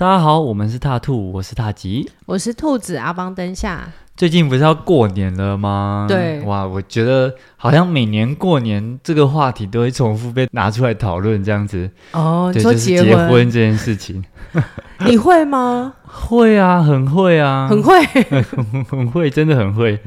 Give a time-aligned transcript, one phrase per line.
[0.00, 3.86] 大家好，我们是大兔，我是大吉，我是兔子阿邦灯下。
[4.16, 6.06] 最近不是要过年了吗？
[6.08, 11.90] 对，哇，我觉得好像每年过年这个话题都会重复被拿出来讨论，这样子。
[12.12, 14.24] 哦，对，你说就是结婚，这件事情，
[15.04, 15.92] 你会吗？
[16.06, 20.00] 会啊，很会啊，很会，很 很会，真的很会。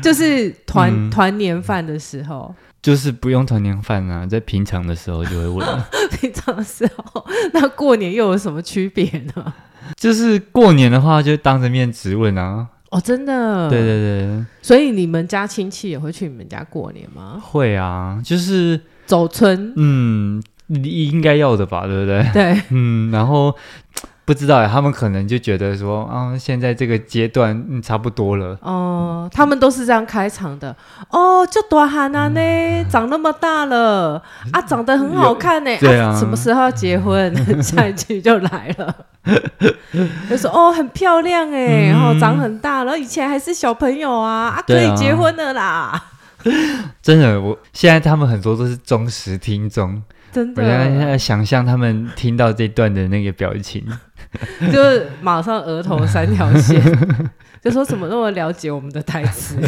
[0.00, 2.54] 就是团、嗯、团年饭的时候。
[2.82, 5.88] 就是不用团年饭啊，在平常的时候就会问了。
[6.20, 9.04] 平常的时候， 那过年又有什么区别
[9.36, 9.54] 呢？
[9.96, 12.66] 就是过年的话，就当着面质问啊。
[12.90, 13.70] 哦，真的。
[13.70, 14.44] 对对对。
[14.60, 17.40] 所以你们家亲戚也会去你们家过年吗？
[17.40, 19.72] 会啊，就是走村。
[19.76, 20.42] 嗯，
[20.82, 22.30] 应该要的吧，对不对？
[22.32, 22.62] 对。
[22.70, 23.54] 嗯，然后。
[24.24, 28.56] 不知道哎，他们可能就觉得说，啊，现在这个阶段嗯差不多了。
[28.62, 30.74] 哦，他们都是这样开场的。
[31.10, 35.70] 哦，就大汉啊呢，嗯、长那么大了啊，长得很好看呢。
[35.80, 37.34] 对啊，啊，什么时候要结婚？
[37.60, 38.94] 下一句就来了，
[40.30, 46.00] 就说哦，很漂亮哎，然后、嗯哦、长很大了，以前还是小朋友啊，啊，可以结婚了啦。
[47.02, 50.00] 真的，我现在他们很多都是忠实听众。
[50.32, 53.84] 真的，我现在想象他们听到这段的那个表情，
[54.72, 56.82] 就是马上额头三条线，
[57.62, 59.58] 就说怎么那么了解我们的台词？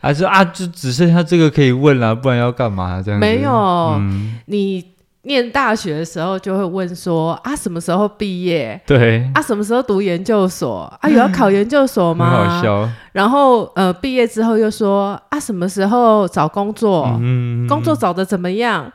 [0.00, 3.02] 还是啊，就只剩下这个可以问了，不然要干嘛？
[3.04, 3.50] 这样没有，
[3.98, 4.92] 嗯、你
[5.22, 8.80] 念大学的时候就会问说啊，什么时候毕业？
[8.86, 10.82] 对啊，什么时候读研究所？
[11.00, 12.30] 啊，有要考研究所吗？
[12.30, 12.88] 很好笑。
[13.12, 17.18] 然后呃，毕业之后又说啊，什么时候找工作？
[17.20, 18.90] 嗯，工作找的怎么样？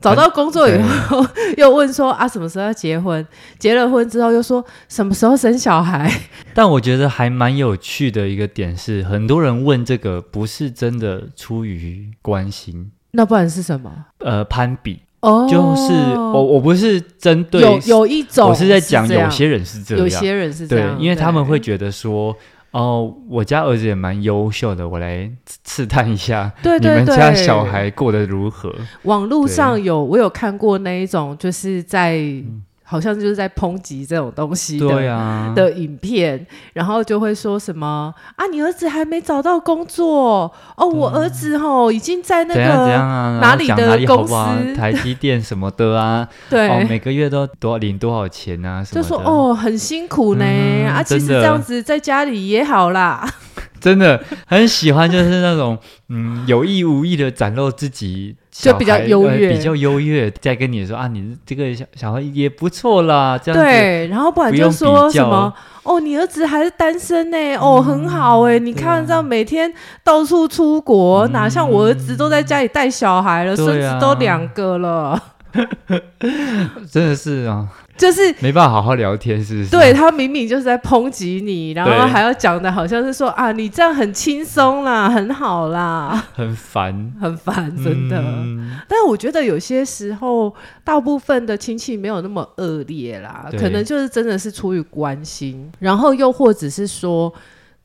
[0.00, 1.26] 找到工作以后，
[1.58, 3.26] 又问说啊，什么时候要结婚？
[3.58, 6.10] 结了婚之后，又说什么时候生小孩？
[6.54, 13.90] 但我觉得还蛮有趣的一个点是，很多人问这个不是真的出于关心，那不然是什么？
[14.18, 22.36] 呃，攀比哦，就是我我不是针对有有一种，我是在讲有些人是这样，有些人是这样，对，因为他们会觉得说。
[22.72, 25.30] 哦，我家儿子也蛮优秀的，我来
[25.64, 28.74] 刺探一下，对对对，你们家小孩过得如何？
[29.02, 32.18] 网络上有我有看过那一种，就是在。
[32.18, 34.86] 嗯好像就是在抨击这种东西的，
[35.54, 42.96] 的影片，然后就会说什么啊，你儿子还没找到工作哦，我儿子哦已经在那个
[43.42, 48.82] 哪里的公司，台积电什么的啊， 对，哦，每个月都多领多少钱啊？
[48.82, 50.44] 就说哦，很辛苦呢，
[50.88, 53.28] 啊，其实这样子在家里也好啦。
[53.80, 55.78] 真的很喜欢，就是那种
[56.08, 63.64] 嗯，有意无意的展露自己，就比较优越，呃、比较优越，再跟你说啊，你这个小小孩也不错啦，这样子。
[63.64, 65.52] 对，然后不然就说什么
[65.84, 75.22] 哦，你儿子还是单身呢，哦，很好哎，你看这样每天到处出国，嗯、哪像我儿子都在家里带小孩了，孙、啊、子都两个了，
[76.90, 77.68] 真的是啊。
[77.98, 79.70] 就是没办法好好聊天，是不是？
[79.70, 88.18] 对，他明明就是在抨击你，然后还要讲的好像是说啊，你这样很轻松啦，很好啦，很烦，很烦，真的。
[88.20, 90.54] 嗯、但是我觉得有些时候，
[90.84, 97.32] 大部分的亲戚没有那么恶劣啦，可能就是真的是出于关心，然后又或者是说，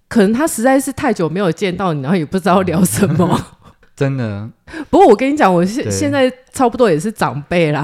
[0.07, 3.39] 可能他实在是太久没有见到你，然后也不知道聊什么。
[4.03, 4.49] 真的，
[4.89, 7.83] 不过我跟你讲，我现现在差不多也是长辈啦，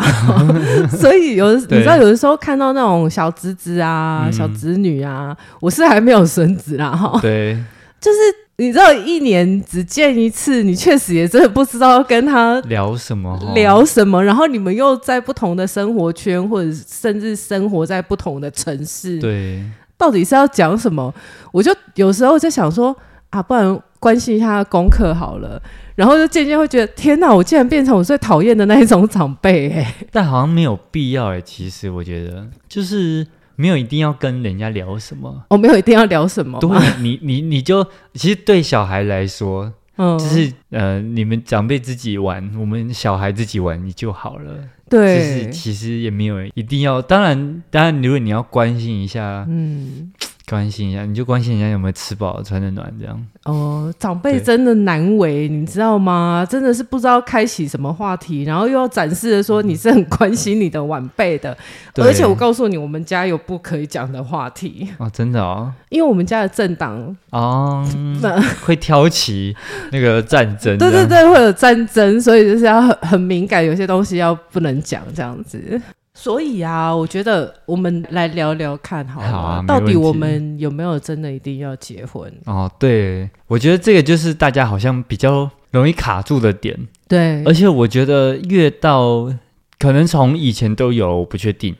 [0.92, 7.58] 所以有你知道，有的时候看到那种小侄子啊、嗯、小侄女啊，我是还没有孙子啦，哈，对，
[8.00, 8.18] 就是
[8.58, 19.64] 你知道，一年只见一次，你确实也真的不知道跟他聊什么，聊什么，然后你们又在不同的生活圈，或者甚至生活在不同的城市，对，
[19.98, 21.14] 到底是要讲什么？
[21.52, 22.96] 我就有时候在想说
[23.30, 25.62] 啊，不然关心一下功课好了。
[26.00, 27.36] 然后就渐渐会觉得，天哪！
[27.36, 29.96] 我竟然变成我最讨厌的那一种长辈哎！
[30.14, 31.42] 但好像没有必要哎。
[31.42, 33.28] 其实我觉得，就是
[33.58, 35.44] 没有一定要跟人家聊什么。
[35.50, 36.58] 我、哦、没有一定要聊什么。
[36.62, 36.70] 对，
[37.02, 44.54] 你你你就其实对小孩来说，嗯，就是呃，你们长辈自己玩，我们小孩自己玩，你就好了。
[44.90, 47.02] 对，就是其实也没有一定要。
[47.02, 50.14] 当然，当然，如果你要关心一下，嗯。
[50.50, 53.28] 关心一下，你就关心人家有没有吃饱、穿得暖这样。
[53.46, 56.46] 哦，长辈真的难为，你知道吗？
[56.50, 61.56] 真的是不知道开启什么话题，然后又要展示的说你是很关心你的晚辈的。
[61.96, 67.88] 而且我告诉你，我们家有不可以讲的话题哦，真的哦，因为我们家的政党哦，
[68.66, 69.56] 会挑起
[69.92, 70.78] 那个战争。
[70.78, 75.80] 对对对，会有战争，所以就是要很很敏感，有些东西要不能讲这样子。
[76.22, 82.30] 所以啊，我觉得我们来聊聊看好，好啊，到底我们有没有真的一定要结婚？
[82.44, 86.78] 哦，对，我觉得这个就是大家好像比较容易卡住的点。
[87.08, 89.34] 对，而且我觉得越到
[89.80, 91.74] 可能从以前都有，我不确定，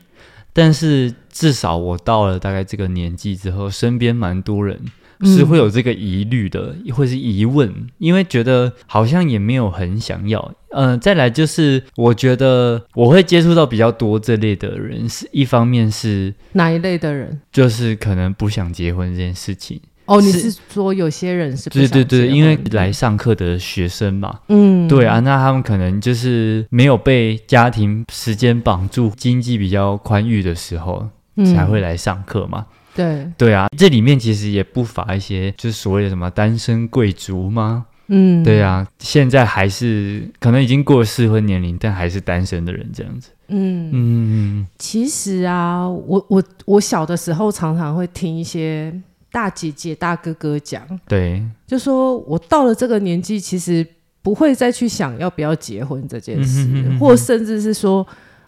[0.54, 4.80] 但是至少我到了大概这个年纪之后，身边蛮多人
[5.24, 10.52] 是会有这个疑虑的，嗯、或是疑问，因为觉得好像也没有很想要。
[10.72, 17.40] 嗯、呃，再来就是我觉得我会接触到比较多这类的人，是一方面是哪一类的人？
[17.50, 19.80] 就是可能不想结婚这件事情。
[20.06, 22.04] 哦，你是说有些人是不想结婚？
[22.04, 32.66] 对对对，因为来上课的学生嘛，嗯，对啊，那他们可能就是没有被家庭时间绑住，经济比较宽裕的时候，嗯，才会来上课嘛。
[33.00, 37.86] 对对啊，这里面其实也不乏一些就是所谓的什么单身贵族吗？
[38.08, 43.30] 嗯，对啊，现在还是可能已经过了适婚年龄，但还是单身的人这样子。
[43.48, 48.92] 嗯嗯，其实啊，我我我小的时候常常会听一些。
[49.32, 53.86] 大姐姐、大哥哥讲，对，就说我到了这个年纪，其实
[54.22, 58.04] 不会再去想要不要结婚这件事，嗯哼嗯哼，或甚至是说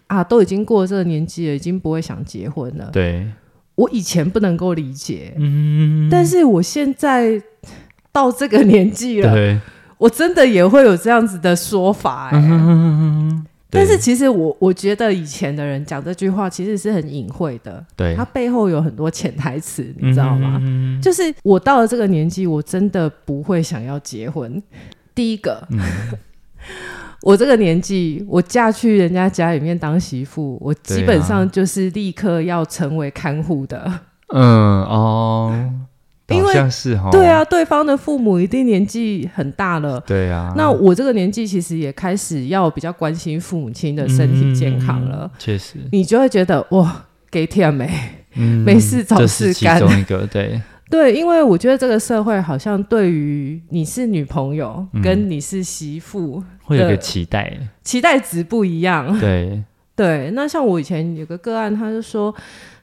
[0.07, 2.89] 啊，都已经过了这个年纪了，已经不会想结婚了。
[2.91, 3.25] 对，
[3.75, 7.41] 我以前不能够理解，嗯，但是我现在
[8.11, 9.59] 到这个年纪了，对，
[9.97, 12.41] 我真的也会有这样子的说法，欸，哎。
[12.45, 20.59] 嗯但是其实我我觉得以前的人讲这句话其实是很隐晦的，对，他背后有很多潜台词，你知道吗？
[20.61, 24.61] 嗯、就是我到了这个年纪，我真的不会想要结婚。
[25.15, 25.79] 第一个，嗯、
[27.23, 33.91] 我这个年纪，我嫁去人家家里面当媳妇，我基本上就是立刻要成为看护的。
[34.27, 35.73] 嗯哦。
[36.29, 39.99] 因为是对啊，对方的父母一定年纪很大了。
[39.99, 45.29] 对啊，那我这个年纪其实也开始要比较关心父母亲的身体健康了。
[45.37, 47.87] 确实，你就会觉得哇，给天没，
[48.65, 49.79] 没事找事干。
[49.79, 50.59] 这是其中一个，对
[50.93, 59.19] 对，因为我觉得这个社会好像对于你是女朋友跟你是媳妇会有个期待，期待值不一样。
[59.19, 59.63] 对
[59.97, 62.33] 对，那像我以前有个个案，他就说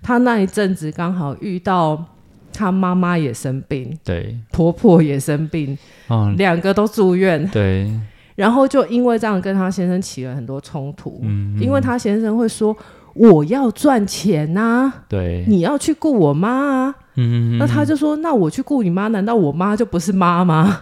[0.02, 2.04] 他那一阵子刚好遇到。
[2.52, 5.78] 他妈妈也生病，对，婆婆也生病，
[6.08, 7.88] 嗯，两个都住院，对。
[8.34, 12.76] 然后就因为这样跟他先生起了很多冲突，嗯，因为他先生会说
[13.14, 20.80] ：“我要赚钱呐，对，你要去顾我妈啊。”嗯，那他就说：“那我去顾你妈，难道我妈就不是妈吗？”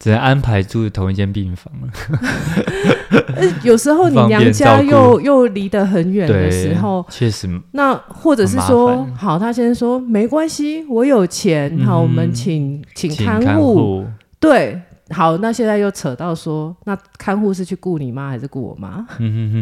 [0.00, 3.52] 只能安排住同一间病房了。
[3.62, 7.46] 有时候你娘家又又离得很远的时候，确实。
[7.72, 14.06] 那或者是说，好，他先说没关系，我有钱，嗯、好，我们请请看护。
[14.38, 14.80] 对，
[15.10, 19.06] 好，那现在又扯到说，那看护是去顾你妈还是顾我妈？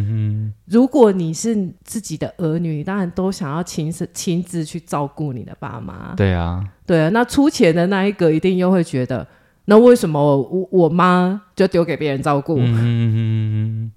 [0.66, 6.14] 如果你是自己的儿女，当然都想要亲自亲自去照顾你的爸妈。
[6.16, 7.08] 对啊，对啊。
[7.08, 9.26] 那出钱的那一个一定又会觉得。
[9.70, 12.56] 那为什么我我妈就丢给别人照顾？
[12.58, 13.92] 嗯，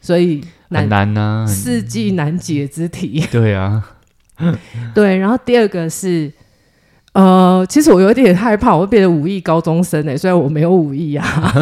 [0.00, 3.20] 所以难很难呢、啊，世纪难解之题。
[3.30, 3.96] 对啊，
[4.94, 5.16] 对。
[5.18, 6.32] 然后第二个是，
[7.12, 11.52] 呃，其实我有点害怕，我会变成武艺高中生诶，虽然我没有武艺啊。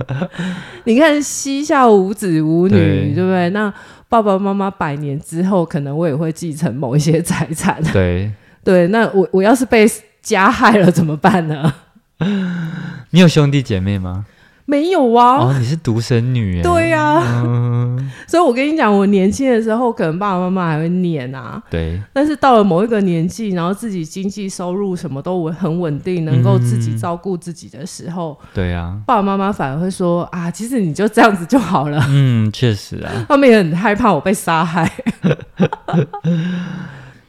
[0.84, 3.50] 你看膝下无子无女，对，对不对？
[3.50, 3.72] 那
[4.08, 7.82] 爸爸妈妈百年之后，可能我也会继承某一些财产。
[7.92, 8.30] 对
[8.62, 9.90] 对，那我我要是被
[10.22, 11.72] 加害了怎么办呢？
[13.10, 14.26] 你有兄弟姐妹吗？
[14.66, 15.38] 没有啊。
[15.38, 16.60] 哦，你是独生女。
[16.60, 17.42] 对呀、啊。
[17.46, 21.62] 嗯、 所以我跟你讲，我年轻的时候可能爸爸妈妈还会念啊。
[21.70, 22.00] 对。
[22.12, 32.04] 但是到了某一个年纪，然后自己经济收入什么都很稳定，能够自己照顾自己的时候，对呀，爸爸妈妈反而会说啊，其实你就这样子就好了。
[32.08, 33.24] 嗯，确实啊。
[33.28, 34.90] 他们也很害怕我被杀害。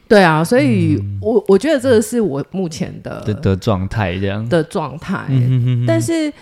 [0.08, 5.26] 对啊，所以我，我我觉得这个是我目前的的的状态，这样的状态。
[5.86, 6.32] 但是，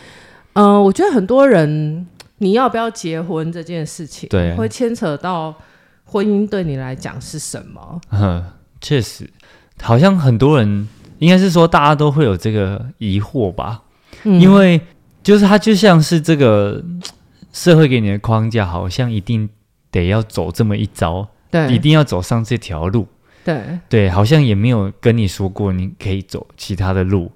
[0.57, 2.07] 嗯、呃，我觉得很多人，
[2.39, 5.55] 你要不要结婚这件事情，对，会牵扯到
[6.05, 8.01] 婚姻对你来讲是什么？
[8.11, 8.43] 嗯，
[8.81, 9.29] 确实，
[9.81, 13.83] 好像很多人应该是说，大家都会有这个疑惑吧？
[14.25, 14.81] 嗯、因为
[15.23, 16.83] 就是它就像是这个
[17.53, 19.49] 社会给你的框架，好像一定
[19.91, 23.07] 得要走这么一招，对，一定要走上这条路。
[23.45, 27.31] 对对，好像也没有跟你说过你可以走其他的路，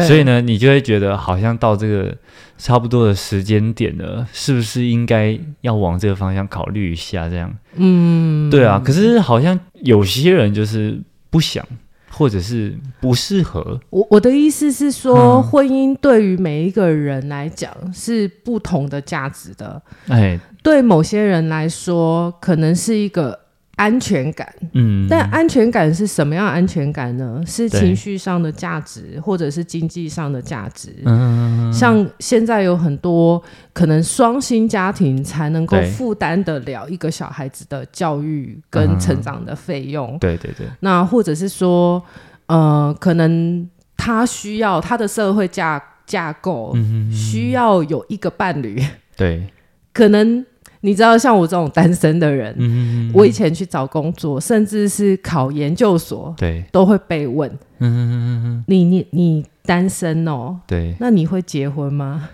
[0.00, 2.14] 对，所以呢，你就会觉得好像到这个
[2.58, 7.28] 差不多的时间点了，是不是应该要往这个方向考虑一下？
[7.28, 8.80] 这样，嗯，对啊。
[8.84, 11.00] 可是好像有些人就是
[11.30, 11.64] 不想，
[12.10, 13.80] 或者是不适合。
[13.90, 19.80] 我我的意思是说，嗯、婚姻对于每一个人来讲是不同的价值的。
[20.08, 23.45] 哎，对某些人来说，可能是一个。
[23.76, 27.42] 安全感，嗯，但安全感是什么样的安全感呢？
[27.46, 30.94] 是情绪上的价值，或者是经济上的价值？
[31.04, 33.42] 嗯，像现在有很多
[33.74, 40.18] 可能双薪家庭才能够负担得了一个小孩子的教育跟成长的费用。
[40.18, 40.66] 对对对。
[40.80, 42.02] 那或者是说，
[42.46, 46.74] 呃，可能他需要他的社会架架构，
[47.12, 48.82] 需要有一个伴侣。
[49.14, 49.46] 对，
[49.92, 50.46] 可能。
[50.86, 57.50] 你知道，像我这种单身的人，嗯、我以前去找工作，甚至是考研究所，对，都会被问，
[57.80, 60.60] 嗯、你你你单身哦？
[60.64, 62.28] 对，那你会结婚吗？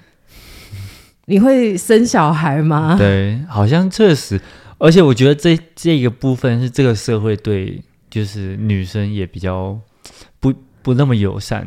[1.25, 2.94] 你会生小孩吗？
[2.99, 4.38] 对，好像确实，
[4.76, 9.80] 而且我觉得这这个部分是这个社会对，就是女生也比较
[10.38, 11.66] 不不那么友善。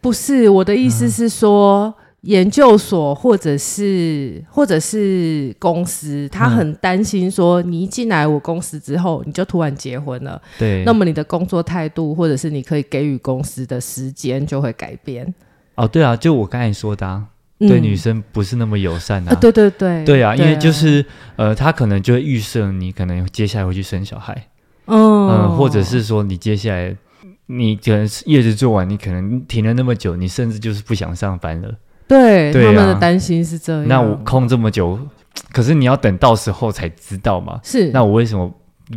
[0.00, 1.94] 不是，我的意思是说。
[2.22, 10.38] 嗯研究所或者是或者是公司，他很担心说，你一进来我公司之后，你就突然结婚了。
[10.58, 15.34] 对，那么你的工作态度，或者是你可以给予公司的时间就会改变。
[15.76, 17.24] 哦，对啊，就我刚才说的，啊，
[17.60, 19.32] 嗯，对女生不是那么友善啊。
[19.32, 21.02] 啊对对对，对啊，因为就是
[21.36, 24.48] 呃，他可能就会预设你可能接下来会去生小孩，
[24.84, 26.94] 嗯，呃，或者是说你接下来
[27.46, 31.74] 你可能业绩做完，你可能停了那么久，你甚至就是不想上班了。
[32.10, 33.86] 对，对啊，他们的担心是这样。
[33.86, 34.98] 那我空这么久，
[35.52, 37.60] 可是你要等到时候才知道嘛？
[37.62, 37.90] 是。
[37.92, 38.52] 那我为什么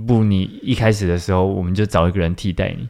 [0.07, 2.89] 不你一开始的时候我们就找一个人替代你？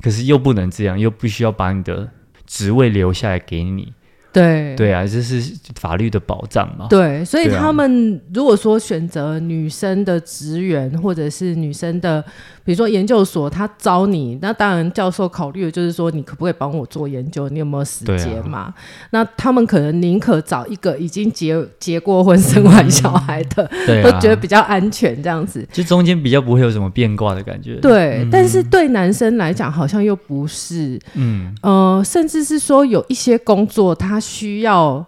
[0.00, 2.08] 可是又不能这样，又必须要把你的
[2.46, 3.92] 职位留下来给你。
[4.34, 5.40] 对对啊，这是
[5.80, 6.88] 法律的保障嘛。
[6.90, 12.20] 对，所以他们如果说选择女生的职员，或者是女生的，
[12.64, 17.48] 比如说研究所，他招你，那当然教授考虑的就是说，你可不可以帮我做研究？
[17.48, 18.58] 你有没有时间嘛？
[18.58, 18.74] 啊、
[19.10, 27.76] 那他们可能宁可找一个已经结结过婚、生完小孩的， 嗯、都觉得比较安全，这样子，就中间比较不会有什么变卦的感觉。
[27.76, 34.20] 对，嗯、但是对男生来讲，好像又不是，嗯呃，甚至是说有一些工作他。
[34.24, 35.04] 需要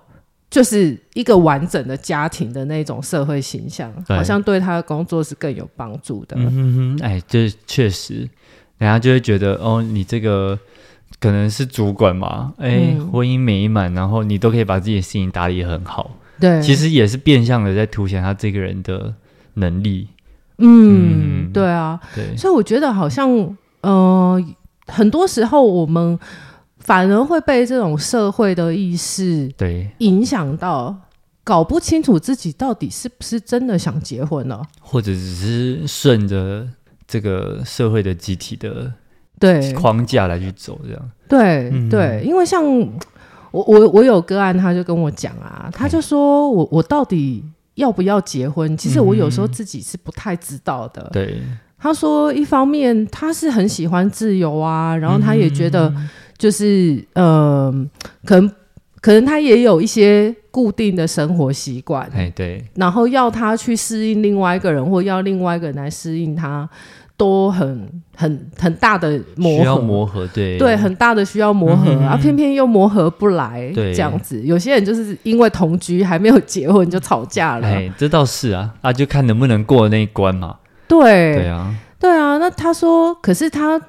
[0.49, 6.37] 就是一个完整的家庭的那种社会形象，好像对他的工作是更有帮助的。
[6.39, 8.29] 嗯哼哼，哎，这确实，
[8.79, 10.59] 人家就会觉得哦，你这个
[11.19, 16.11] 可能是主管嘛，哎，嗯、婚姻美满，然后你都可以把自己的事情打理很好。
[16.39, 19.15] 对，其实也是变相的在凸显他这个人的
[19.55, 20.09] 能力。
[20.59, 24.43] 嗯，嗯对啊，对，所以我觉得好像，呃，
[24.87, 26.19] 很多时候我们。
[26.87, 29.91] 反而会被这种社会的意识对。
[29.99, 30.97] 影响到，
[31.43, 36.65] 搞不清楚自己到底是不是真的想结婚了，或者只是顺着
[37.09, 38.93] 这个社会的集体的
[39.41, 39.73] 对。
[39.73, 41.11] 框架来去走，这样。
[41.29, 42.65] 对、嗯、对，因为像
[43.51, 48.77] 我我我有个案，他就跟我讲啊，他就说我我到底要不要结婚？
[48.77, 51.11] 其实我有时候自己是不太知道的。
[51.13, 51.43] 对，
[51.77, 55.93] 他说一方面他是很喜欢自由啊，然后他也觉得。
[56.37, 57.73] 就是呃，
[58.25, 58.51] 可能
[59.01, 62.65] 可能他也有一些固定的生活习惯，哎，对。
[62.75, 66.69] 然后要他去适应另外一个人，或要另外一个人来适应他，
[67.17, 74.43] 都很很很大的磨合，需要磨合，对对，很大的需要磨合、嗯、啊，偏偏又磨合不来，对，这样子。
[74.43, 80.57] 有些人就是因为同居还没有结婚就吵架了，哎，这倒是啊，啊，就看能不能过那一关嘛。
[80.89, 82.39] 对，对啊，对啊。
[82.39, 83.81] 那他说，可是他。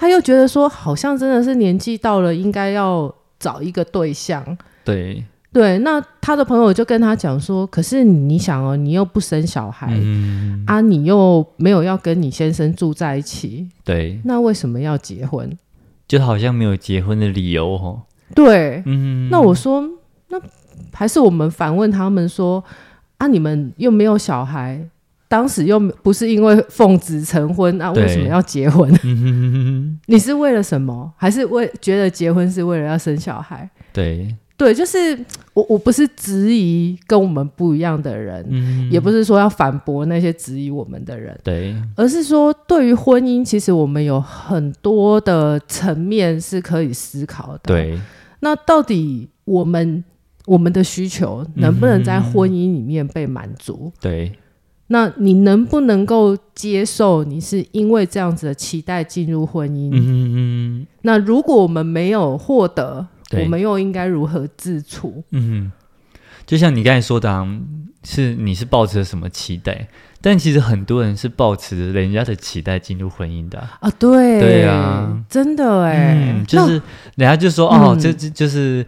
[0.00, 4.56] 他又觉得说，好像真的是年纪到了，应该要找一个对象。
[4.82, 15.54] 对对，那他的朋友就跟他讲说，可是你想哦，你又不生小孩，嗯、啊，你又没有要跟你先生住在一起，对，那为什么要结婚？
[16.08, 18.00] 就好像没有结婚的理由哦。
[18.34, 19.86] 对，嗯，那我说，
[20.28, 20.40] 那
[20.94, 22.64] 还是我们反问他们说，
[23.18, 24.88] 啊，你们又没有小孩。
[25.30, 28.92] 当时又不是因为奉子成婚，那、啊、为什么要结婚？
[30.06, 31.12] 你是为了什么？
[31.16, 33.70] 还是为觉得结婚是为了要生小孩？
[33.92, 35.16] 对对，就是
[35.54, 47.60] 我我不是质疑跟我们不一样的人，嗯、也不是说要反驳那些质疑我们的人，对，而是说对于婚姻，其实我们有很多的层面是可以思考的。
[47.62, 47.96] 对，
[48.40, 50.02] 那到底我们
[50.46, 53.92] 我们的需求能不能在婚姻里面被满足？
[54.00, 54.32] 对。
[54.92, 57.22] 那你能不能够接受？
[57.22, 59.88] 你是因为这样子的期待进入婚姻？
[59.92, 60.00] 嗯
[60.82, 60.86] 嗯。
[61.02, 63.06] 那如果我们没有获得，
[63.38, 65.22] 我们又应该如何自处？
[65.30, 65.70] 嗯，
[66.44, 67.46] 就像你刚才说的、啊，
[68.02, 69.86] 是你是抱持着什么期待？
[70.20, 73.78] 但其实很多人是抱持着人家的期待进入婚姻的啊。
[73.82, 76.72] 啊对，对啊，真的哎、嗯，就是
[77.14, 78.84] 人家就说、嗯、哦，这这就是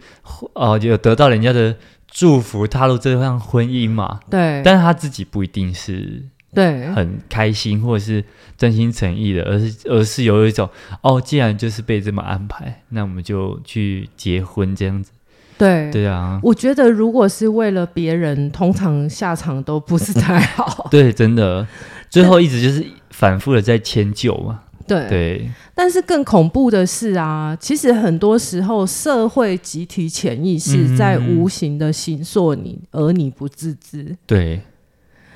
[0.51, 1.73] 哦，有得到人家的。
[2.13, 4.19] 祝福踏入这段婚姻嘛？
[4.29, 8.23] 对，但是他自己不一定是对，很开心或者是
[8.55, 10.69] 真心诚意的，而是而是有一种
[11.01, 15.11] 哦，既然就是被这么安排，那我们就去结婚这样子。
[15.57, 20.87] 对对啊，我觉得如果是为了别人，通常下场都不是太好。
[20.91, 21.67] 对，真的，
[22.09, 24.61] 最后一直就是反复的在迁就嘛。
[24.87, 34.15] 对对，但是更恐怖的是啊，其实很多时候社会集体潜意识在无形的形塑你，嗯、而你不自知。
[34.25, 34.61] 对。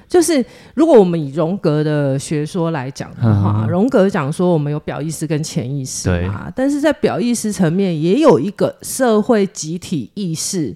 [0.07, 10.73] 就是如果我们以荣格的学说来讲的话，荣、嗯、格讲说我们有表意识跟潜意识嘛，但是在表意识层面也有一个社会集体意识，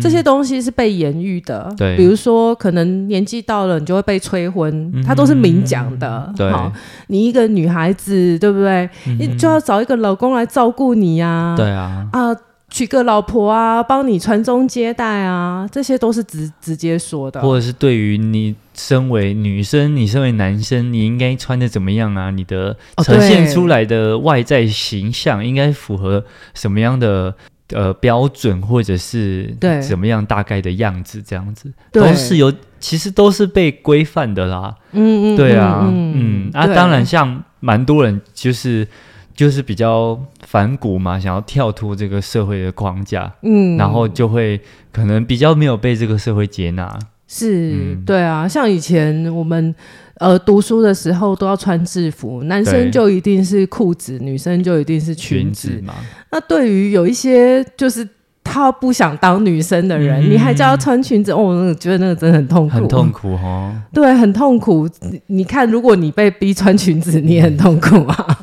[0.00, 6.70] 这些东西是被言喻的，对，比如说可能年纪到了你就会被催婚，它都是明讲的，对，好，
[7.06, 8.88] 你一个女孩子对不对？
[9.06, 12.36] 嗯、你就要找一个老公来照顾你呀、啊，对啊，啊。
[12.76, 17.40] 娶个老婆啊，帮你传宗接代啊，这些都是直直接说的。
[17.40, 22.30] 或者是对于你身为女生，你身为男生，你应该穿的怎么样啊？
[22.30, 27.34] 你的呈现出来的外在形象应该符合什么样的
[27.70, 31.22] 呃标准，或者是对怎么样大概的样子？
[31.22, 34.74] 这样子都是有，其实都是被规范的啦。
[34.92, 38.86] 嗯嗯，对啊，嗯，嗯啊，当然像蛮多人就是。
[39.36, 44.58] 就是比较反骨嘛，想要跳脱这个社会的框架，嗯，然后就会
[44.90, 46.98] 可能比较没有被这个社会接纳。
[47.28, 49.74] 是，嗯、对啊，像以前我们
[50.18, 55.92] 呃读书的时候都要穿制服，男生就一定是裤子，女生就一定是裙子，嘛。
[56.30, 58.08] 那对于有一些就是
[58.44, 63.74] 他不想当女生的人，嗯、你还叫他穿裙子，哦，我觉得那个真的很痛苦，很痛苦哦。
[63.92, 64.88] 对，很痛苦。
[65.26, 68.38] 你看，如果你被逼穿裙子，你也很痛苦啊。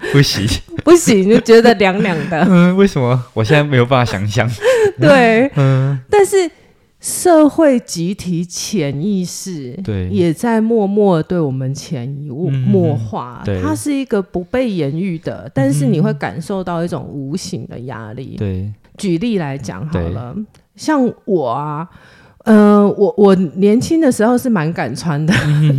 [0.12, 0.46] 不行，
[0.82, 2.40] 不行，就觉得凉凉的。
[2.48, 3.22] 嗯，为什么？
[3.34, 4.50] 我现在没有办法想象。
[4.98, 6.50] 对，嗯，但是
[6.98, 13.42] 社会集体潜意识对也在默默对我们潜移默化。
[13.44, 18.36] 对，它是一个不被言喻的，但是你会感受到一种无形的压力。
[18.38, 20.34] 对，举例来讲好了，
[20.76, 21.86] 像我啊，
[22.44, 25.34] 嗯，我我年轻的时候是蛮敢穿的，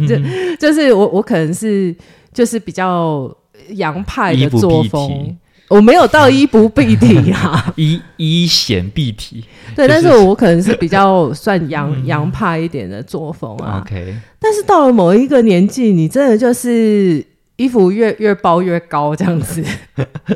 [0.07, 0.15] 就
[0.59, 1.95] 就是我我可能是
[2.31, 3.35] 就是比较。
[3.71, 9.43] 洋派的作风，我没有到衣不蔽体啊， 衣衣显蔽体。
[9.75, 13.81] 对，就是、但是我可能是比较算洋洋派一点的作风啊。
[13.85, 19.63] OK，但是到了某一个年纪，你真的就是衣服越越包越高这样子，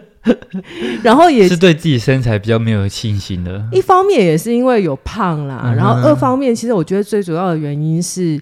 [1.04, 3.63] 然后也是对自己身材比较没有信心的。
[3.71, 8.39] 一方面也是因为有胖啦，然后二方面其实我觉得最主要的原因是。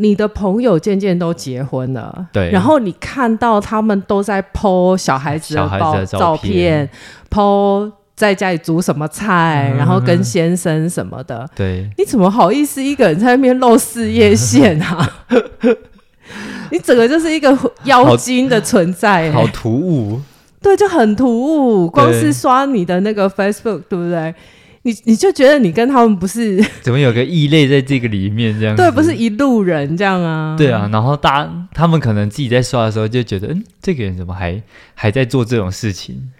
[0.00, 6.88] 你的朋友渐渐都结婚了，对，然后你看到他们都在 po 小孩子的照照片
[7.28, 15.06] ，po 在家里煮什么菜，然后跟先生什么的，对，你怎么好意思一个人在那边露事业线啊？
[16.72, 20.18] 你整个就是一个妖精的存在，好突兀，
[20.62, 21.90] 对，就很突兀。
[21.90, 24.34] 光是刷你的那个 Facebook，对不对？
[24.90, 28.74] 你你就觉得你跟他们不是 怎么有个异类在这个里面这样？
[28.74, 30.56] 对，不是一路人这样啊？
[30.58, 34.60] 对啊，然后大他们可能自己在刷的时候就觉得，嗯，这个人怎么还
[34.94, 36.30] 还在做这种事情？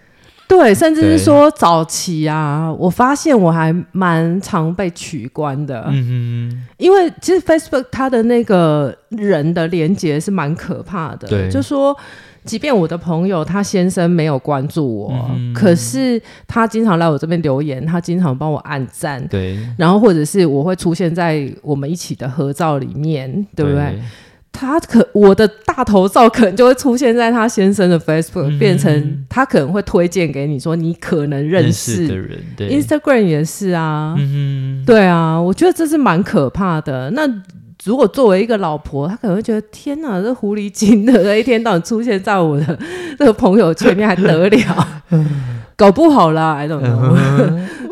[0.48, 5.84] 对，甚至是说早期啊，我发现我还蛮常被取关的。
[5.88, 11.96] 嗯哼，因为其实 Facebook 它的那个人的连接是蛮可怕的，对，就说。
[12.50, 23.78] 即便我的朋友他先生没有关注我，嗯、可是他经常来我这边留言，他经常帮我按赞，对，然后或者是我会出现在我们一起的合照里面，对不对？
[23.78, 24.00] 对，
[24.50, 37.12] 他可我的大头照可能就会出现在他先生的 Facebook，、嗯、变成他可能会推荐给你说你可能认识，的人，对，Instagram 也是啊，嗯、对啊，我觉得这是蛮可怕的。
[37.12, 37.22] 那。
[37.84, 42.78] 如果作为一个老婆，她可能会觉得天哪，这狐狸精的一天到晚出现在我的
[43.18, 44.88] 这个朋友圈里还得了？
[45.76, 47.16] 搞不好啦，I don't know。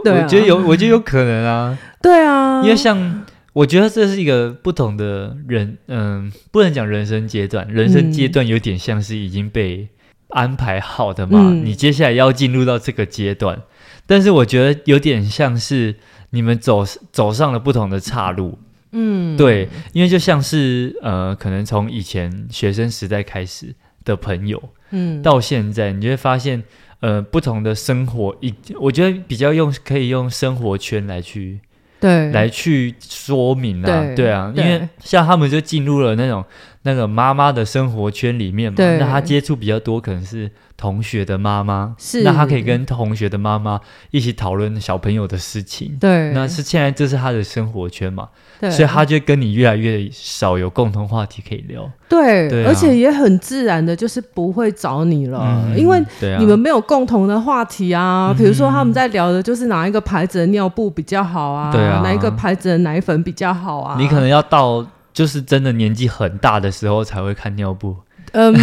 [0.04, 1.78] 对啊，我觉得有，我觉得有可能啊。
[2.02, 3.24] 对啊，因为像
[3.54, 9.88] 我觉得这是一个不同的人，嗯，不能讲人生阶段，人生阶段有点像是已经被
[10.28, 11.40] 安排好的嘛。
[11.40, 13.62] 嗯，你接下来要进入到这个阶段，
[14.06, 15.96] 但是我觉得有点像是
[16.30, 18.58] 你们走走上了不同的岔路。
[18.92, 23.74] 嗯，对，因为就像是呃，可能从以前学生时代开始
[24.04, 26.62] 的朋友，嗯，到现在，你就会发现，
[27.00, 31.60] 呃，不同的生活，一，我觉得比较用可以用生活圈来去，
[32.00, 36.44] 对，来去说明啊，对，对啊，因为像他们就进入了那种
[36.82, 42.22] 那个妈妈的生活圈里面嘛，那他接触比较多，可能是同学的妈妈，是。
[42.22, 43.80] 那他可以跟同学的妈妈
[44.12, 48.28] 一起讨论小朋友的事情，对，那是现在这是他的生活圈嘛，
[48.60, 56.00] 对，所以他就跟你越来越少有共同话题可以聊，对，对啊，而且也很自然的，就是不会找你了，嗯，因为
[56.38, 64.86] 你们没有共同的话题啊，比如说他们在聊的就是哪一个牌子的尿布比较好啊，对啊，哪一个牌子的奶粉比较好啊，你可能要到。
[65.10, 67.96] 就是真的年纪很大的时候才会看尿布，
[68.32, 68.54] 嗯，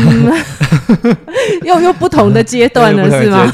[1.64, 3.52] 又又不同的阶段了，是吗？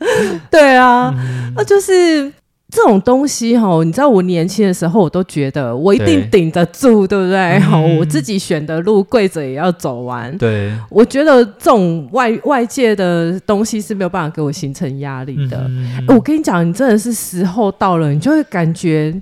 [0.50, 2.32] 对啊，嗯、那就是
[2.70, 7.58] 这种东西哈，你知道我年轻的时候，我都觉得我一定顶得住，对，对不对？
[7.60, 10.36] 好、嗯，我自己选的路，跪着也要走完。
[10.38, 15.58] 对，我觉得这种外外界的东西是没有办法给我形成压力的。
[15.68, 19.14] 嗯、我跟你讲，你真的是时候到了，你就会感觉。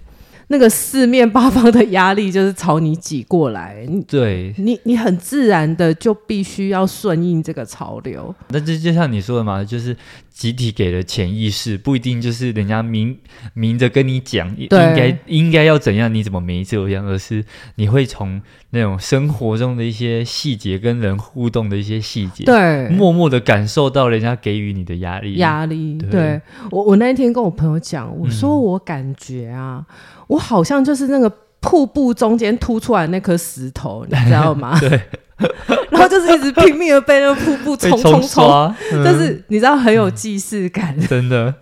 [0.50, 8.34] 那个四面八方的压力就是朝你挤过来，对，你你很自然的就必须要顺应这个潮流。
[8.48, 9.94] 那这就像你说的嘛，就是
[10.38, 13.18] 集体给的潜意识，不一定就是人家明
[13.54, 25.34] 明着跟你讲，应该应该要怎样，你怎么没这样，而是你会从那种生活中的一些细节，跟人互动的一些细节，对，默默的感受到人家给予你的压力。
[25.34, 29.84] 压力，对，对我我那一天跟我朋友讲，我说我感觉啊。
[29.88, 29.94] 嗯
[30.28, 31.26] 我好像就是那个
[31.60, 34.76] 瀑布中间凸出来那颗石头，你知道吗？
[34.80, 35.00] 对。
[35.90, 41.54] 然后就是一直拼命的被那个瀑布冲冲冲，就是你知道很有既视感，嗯， 真的。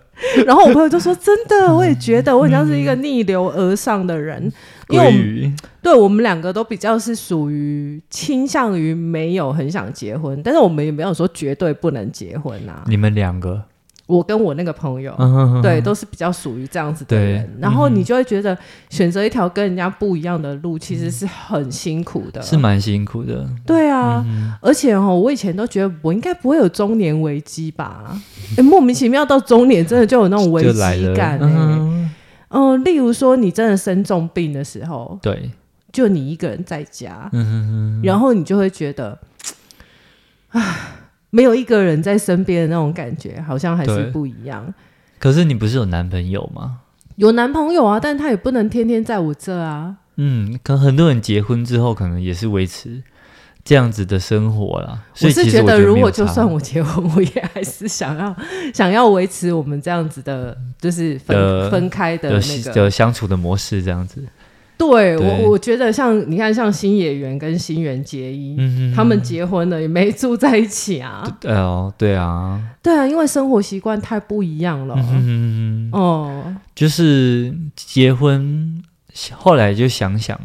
[0.47, 4.51] 然后我朋友就说：“真的，我也觉得我很像是一个逆流而上的人，嗯、
[4.89, 13.63] 因为我们对我们两个都比较是属于倾向于没有很想结婚，但是我们也没有说绝对不能结婚啊。”你们两个。
[14.07, 18.57] 我跟我那个朋友，嗯、哼哼对，都是比较属于这样子的人，然后你就会觉得
[18.89, 23.45] 选择一条跟人家不一样的路，其实是很辛苦的，是蛮辛苦的。
[23.65, 28.17] 对啊，嗯、而且哦，我以前都觉得我应该不会有中年危机吧，
[28.55, 32.09] 欸、莫名其妙到中年真的就有那种危机感，嗯、
[32.47, 35.51] 呃，例如说你真的生重病的时候，对，
[35.91, 38.01] 就你一个人在家，嗯、哼哼。
[38.03, 39.19] 然后你就会觉得，
[40.51, 40.75] 唉。
[41.29, 44.73] 没有一个人在身边的那种感觉，好像还是不一样。
[45.19, 46.79] 可是你不是有男朋友吗？
[47.15, 49.95] 有男朋友啊，但他也不能天天在我这啊。
[50.17, 53.01] 嗯，可很多人结婚之后，可能也是维持
[53.63, 54.99] 这样子的生活啦。
[55.21, 58.35] 我是觉得，如果就算我结婚，我也还是想要
[58.73, 64.23] 想要维持我们这样子的，就是分的分开的那个的相处的模式，这样子。
[64.77, 68.55] 对，对我，我觉得像你看，像新演员跟新垣结衣，
[68.95, 71.23] 他们结婚了也没住在一起啊。
[71.41, 74.95] 对哦，对啊， 对啊，因为生活习惯太不一样了。
[74.97, 78.83] 嗯嗯嗯哦，就是结婚
[79.33, 80.39] 后来就想想，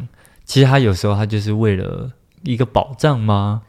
[0.45, 2.11] 其实他有时候他就是为了
[2.43, 3.61] 一个保障吗？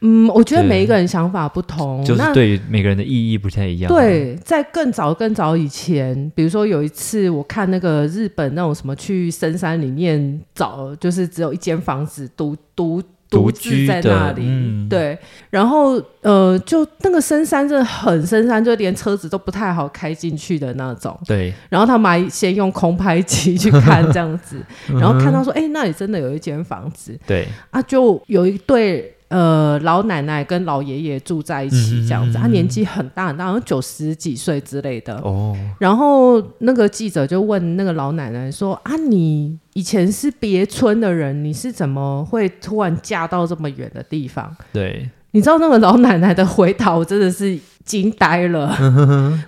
[0.00, 3.92] 嗯，我觉得每一个人想法不同，就是对于每个人的意义不太一样。
[3.92, 15.18] 对，在更早更早以前，比如说有一次我看那个日本那种什么去深山里面找，就是只有一间房子独独独居在那里，嗯、对。
[15.50, 21.18] 然后呃，就那个深山真的很深山，就连车子都不太好开进去的那种。
[21.26, 21.52] 对。
[21.68, 27.18] 然后他们还先用空拍机去 看这样子，然后看到说，哎、欸，那里真的有一间房子。
[27.26, 27.48] 对。
[27.70, 29.12] 啊，就有一对。
[29.28, 35.16] 呃，老奶奶跟老爷爷住在一起，这样子，嗯嗯嗯，他年纪很大很大，好像九十几岁之类的。
[35.18, 35.54] 哦。
[35.78, 45.08] 然后那个记者就问那个老奶奶说：“啊，你以前是别村的人，你是怎么会突然嫁到这么远的地方？”对。
[45.32, 48.74] 你知道那个老奶奶的回答，我真的是惊呆了。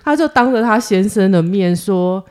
[0.03, 2.23] 她就当着她先生的面说。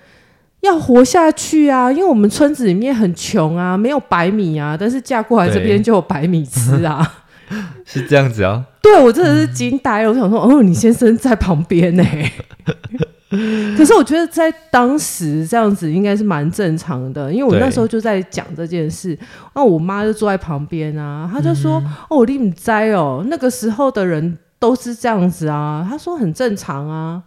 [0.63, 7.20] 要活下去啊，因为我们村子里面很穷啊，没有白米啊，但是嫁过来这边就有白米吃啊。
[7.85, 8.65] 是这样子啊？
[8.81, 10.11] 对，我真的是惊呆了。
[10.11, 12.05] 我想说，哦，你先生在旁边呢。
[13.77, 19.17] 可是我觉得在当时这样子应该是蛮正常的，因为我那时候就在讲这件事，
[19.55, 27.23] 那我妈就坐在旁边啊，她就说：“嗯、哦，你不知哦，那个时候的人都是这样子啊。”她说很正常啊，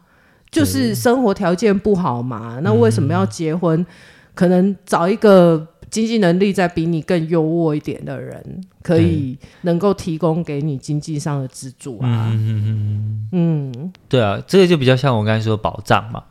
[0.51, 3.79] 就是生活条件不好嘛，那为什么要结婚？
[3.79, 3.85] 嗯、
[4.33, 5.67] 可能找一个。
[5.93, 12.31] 经济能力再比你更优渥一点的人，可以能够提供给你经济上的资助啊。
[12.33, 16.23] 嗯嗯嗯嗯，对啊，这个就比较像我刚才说的保障嘛。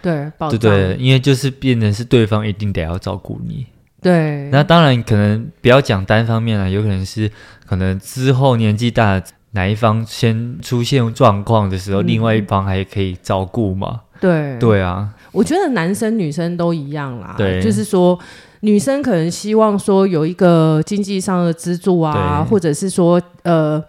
[0.00, 0.58] 对，保障。
[0.58, 3.66] 对对，因为就是变成是对方一定得要照顾你。
[4.00, 4.48] 对。
[4.48, 7.30] 那当然可能不要讲单方面了，有可能是
[7.66, 14.00] 可能之后年纪大，哪一方先出现状况的时候，嗯、另外一方还可以照顾嘛。
[14.18, 14.58] 对。
[14.58, 17.34] 对啊，我觉得男生女生都一样啦。
[17.36, 17.60] 对。
[17.60, 18.18] 就是说。
[18.60, 23.82] 女生可能希望说有一个经济上的资助啊，或者是说呃。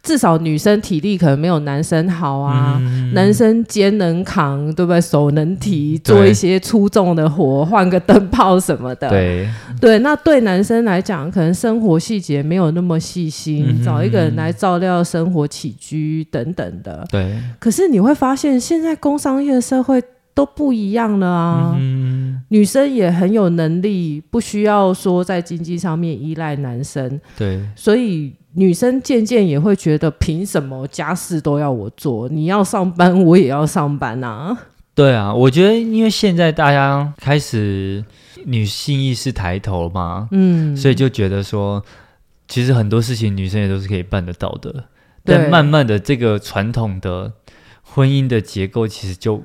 [0.00, 4.98] 至少女生体力可能没有男生好啊，嗯、男生肩能扛，对不对？
[4.98, 9.10] 手能提，做一些粗重的活，换个灯泡什么的。
[9.10, 9.46] 对
[9.78, 17.04] 对，那对男生来讲，可能生活细节没有那么细心，嗯、找一个人来照料生活起居等等的。
[17.10, 17.36] 对。
[17.58, 21.76] 可是你会发现，现在工商业社会都不一样了啊。
[21.76, 22.17] 嗯、
[22.48, 27.20] 女生也很有能力，不需要说在经济上面依赖男生。
[27.36, 27.60] 对。
[27.74, 28.32] 所以。
[28.54, 32.28] 女生渐渐也会觉得，凭什么家事都要我做？
[32.28, 34.56] 你要上班，我也要上班啊！
[34.96, 38.04] 对啊，我觉得因为现在大家开始
[38.46, 41.84] 女性意识抬头嘛，嗯，所以就觉得说，
[42.48, 44.72] 其实很多事情女生也都是可以办得到的。
[45.24, 47.30] 对但慢慢的，这个传统的
[47.82, 49.40] 婚姻的结构其实就。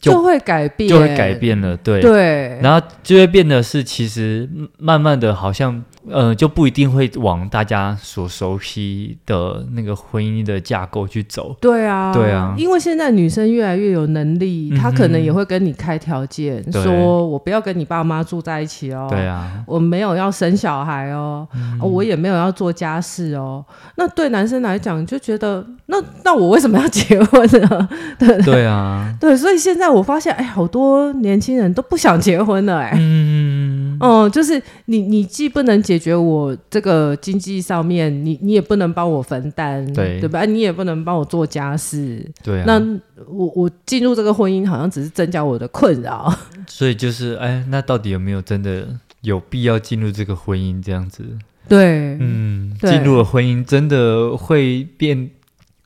[0.00, 2.00] 就，就会改变，就会改变了，对。
[2.00, 11.54] 对，然后就会变得是，其实慢慢的，好像呃，就不一定会往大家所熟悉的那个婚姻的架构去走。
[11.60, 23.64] 对啊，对啊，因为现在女生越来越有能力，她、可能也会跟你开条件，说我不要跟你爸妈住在一起哦，对啊，我没有要生小孩哦，嗯、我也没有要做家事哦。
[23.96, 27.88] 那对男生来讲，就觉得那那我为什么要结婚呢？
[28.18, 29.88] 对对啊，对，所以现在。
[29.88, 40.44] 我发现，哎，好多年轻人都不想结婚了，哎，嗯，哦，就是你，你既不能解决我这个经济上面，你你也不能帮我分担，对，对吧？
[40.44, 42.64] 你也不能帮我做家事，对啊。
[42.66, 42.78] 那
[43.26, 46.32] 我我进入这个婚姻，好像只是增加我的困扰。
[46.66, 48.86] 所以就是，哎，那到底有没有真的
[49.22, 51.24] 有必要进入这个婚姻这样子？
[51.68, 55.30] 对，嗯，进入了婚姻，真的会变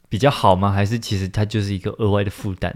[0.09, 0.71] 比较好吗？
[0.71, 2.73] 还是其实它就是一个额外的负担？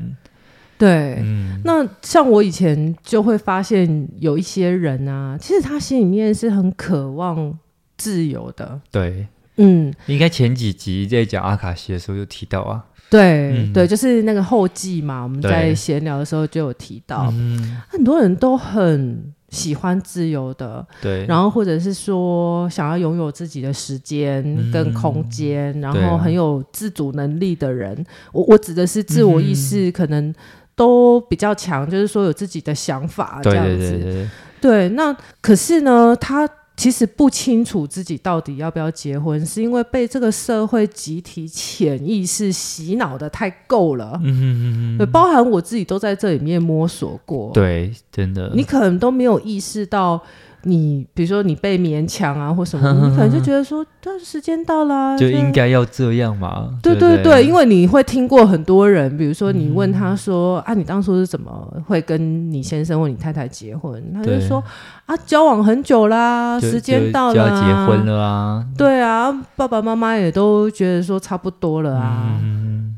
[0.79, 7.59] 对，嗯、那像我以前就会发现有一些人啊，其实他心里面是很渴望
[7.97, 8.79] 自由的。
[8.91, 12.85] 对，嗯，应该前几集在讲阿卡西的时候就提到啊。
[13.09, 30.35] 对，嗯、对，就是那个后记嘛，我们在闲聊的时候就有提到，嗯、很多人都很喜欢自由的，对，然后或者是说想要拥有自己的时间跟空间，嗯、然后很有自主能力的人，啊、我我指的是自我意识可能。
[30.77, 33.77] 都比较强，就是说有自己的想法这样子。
[33.77, 34.29] 对对对对
[34.61, 34.89] 对。
[34.91, 44.21] 那可是呢，他其实不清楚自己到底要不要结婚，是因为被这个社会集体潜意识洗脑的太够了。
[44.23, 45.11] 嗯哼嗯嗯。
[45.11, 47.51] 包含我自己都在这里面摸索过。
[47.55, 48.53] 对，真的。
[48.55, 50.23] 你可能都没有意识到。
[50.67, 56.77] 你比如说你被勉强啊或什么， 你可能就觉得说，但时间到了 就应该要这样嘛。
[56.83, 61.51] 对对对，因为你会听过很多人，比如说你问他说啊，你当初是怎么
[61.87, 64.03] 会跟你先生或你太太结婚？
[64.13, 64.63] 他就说
[65.07, 68.67] 啊，交往很久啦，时间到了，就要结婚了啊。
[68.77, 72.41] 对啊，爸爸妈妈也都觉得说差不多了啊，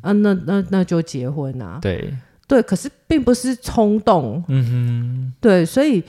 [0.00, 1.78] 啊，那那那就结婚啊。
[1.82, 2.14] 对
[2.46, 4.42] 对，可是并不是冲动。
[4.48, 6.02] 嗯哼，对，所以。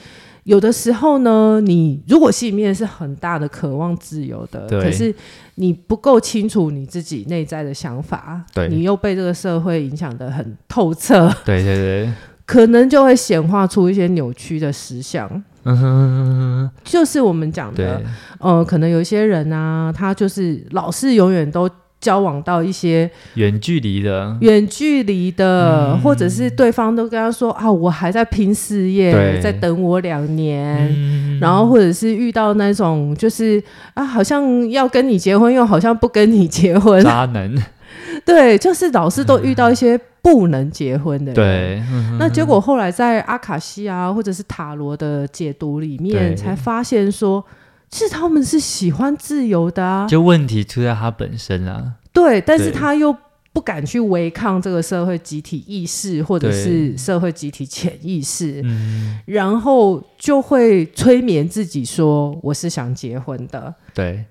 [0.49, 5.13] 有的时候呢，你如果心里面是很大的渴望自由的，可是
[5.55, 12.13] 你不够清楚你自己内在的想法，对你又被这个社会影响的很透彻，对对对，
[12.47, 15.29] 可能就会显化出一些扭曲的实相。
[15.65, 18.01] 嗯哼哼哼，就是我们讲的，
[18.39, 21.69] 呃，可能有一些人啊，他就是老是永远都。
[21.99, 29.41] 交往到一些远距离的，远距离的，嗯、或者是对方都跟他说啊，我还在拼事业，对。
[29.41, 33.62] 再等我两年，嗯、然后或者是遇到那种就是
[33.93, 37.53] 啊，好像要跟你结婚，又好像不跟你结婚，渣男，
[38.25, 41.83] 对，就是老是都遇到一些不能结婚的人，对，
[42.17, 47.43] 那结果后来在阿卡西啊，或者是塔罗的解读里面，才发现说。
[47.89, 51.95] 其实他们是喜欢自由的啊，就问题出在他本身啊。
[52.13, 53.15] 对，但是他又
[53.52, 64.25] 不敢去违抗这个社会集体意识，或者是社会集体潜意识，嗯，然后就会催眠自己说：“我是想结婚的。”对，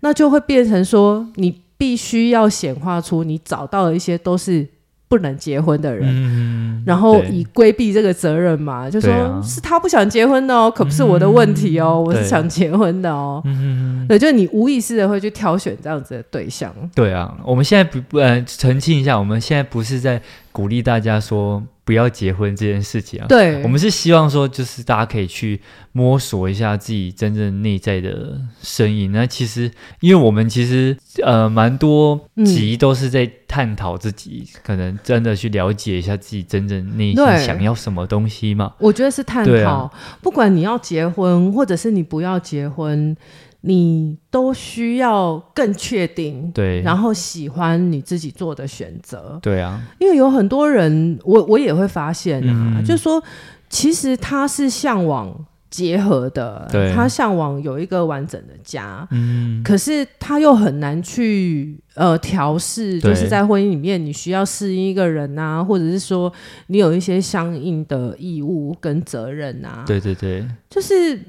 [0.00, 4.66] 那就会变成说，你必须要显化出你找到的一些都是。
[5.10, 13.42] 不能结婚的人，嗯、然后以规避这个责任嘛，就说、啊、是他不想结婚的哦，可不是我的问题哦，嗯、我是想结婚的哦。
[13.44, 16.72] 嗯、对，就你无意识的会去挑选这样子的对象。
[16.94, 21.60] 对啊，我们现在不不呃澄清一下，我们现在不是在鼓励大家说。
[21.90, 23.26] 不要结婚这件事情啊。
[23.28, 29.10] 对，我们是希望说，就是大家可以去摸索一下自己真正内在的声音。
[29.10, 38.72] 那其实，因为我们其实呃蛮多集都是在探讨自己，嗯、可能真的去了解一下自己真正内心想要什么东西嘛。
[38.78, 39.90] 我觉得是探讨，啊、
[40.22, 43.16] 不管你要结婚，或者是你不要结婚。
[43.62, 53.22] 你都需要更确定，对，然后喜欢你自己做的选择，对啊，因为有很多人，我我也会发现啊，嗯、就是说，
[53.68, 66.32] 其实他是向往结合的，对，他向往有一个完整的家，嗯，可是他又很难去呃调试，就是在婚姻里面，你需要适应一个人啊，或者是说
[66.68, 71.20] 你有一些相应的义务跟责任啊，对对对，就是。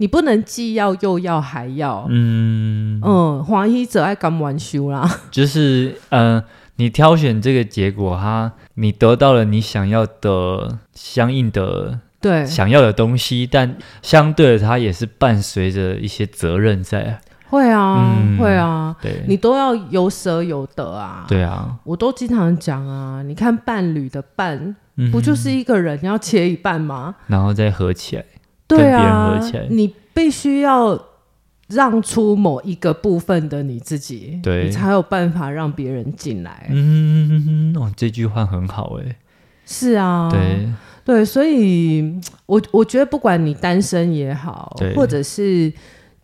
[0.00, 5.06] 你不能既要又要还要，嗯嗯，欢喜者爱甘愿修啦。
[5.30, 6.42] 就是呃，
[6.76, 17.20] 你挑选这个结果哈，你得到了你想要的相应的对想要的东西，但相对的，它也是伴随着一些责任在。
[17.50, 21.26] 会啊，嗯、会啊，对，你都要有舍有得啊。
[21.28, 24.74] 对啊，我都经常讲啊，你看伴侣的伴，
[25.12, 27.16] 不就是一个人要切一半吗？
[27.26, 28.24] 然后再合起来。
[28.76, 30.98] 对啊，你必须要
[31.68, 36.66] 让出某一个部分的你自己，对，你才有办法让别人进来。
[36.70, 39.16] 嗯，哦，这句话很好哎。
[39.66, 40.68] 是啊，对
[41.04, 45.72] 对，所以我我觉得不管你单身也好，或者是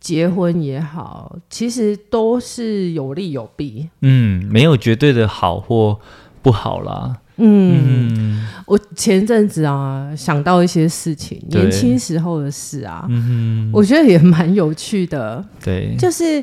[0.00, 3.88] 结婚也好，其实都是有利有弊。
[4.00, 6.00] 嗯，没有绝对的好或
[6.42, 7.18] 不好啦。
[7.38, 15.44] 嗯，嗯，我前阵子啊想到一些事情，年轻时候的事啊，嗯，我觉得也蛮有趣的。
[15.62, 16.42] 对，就是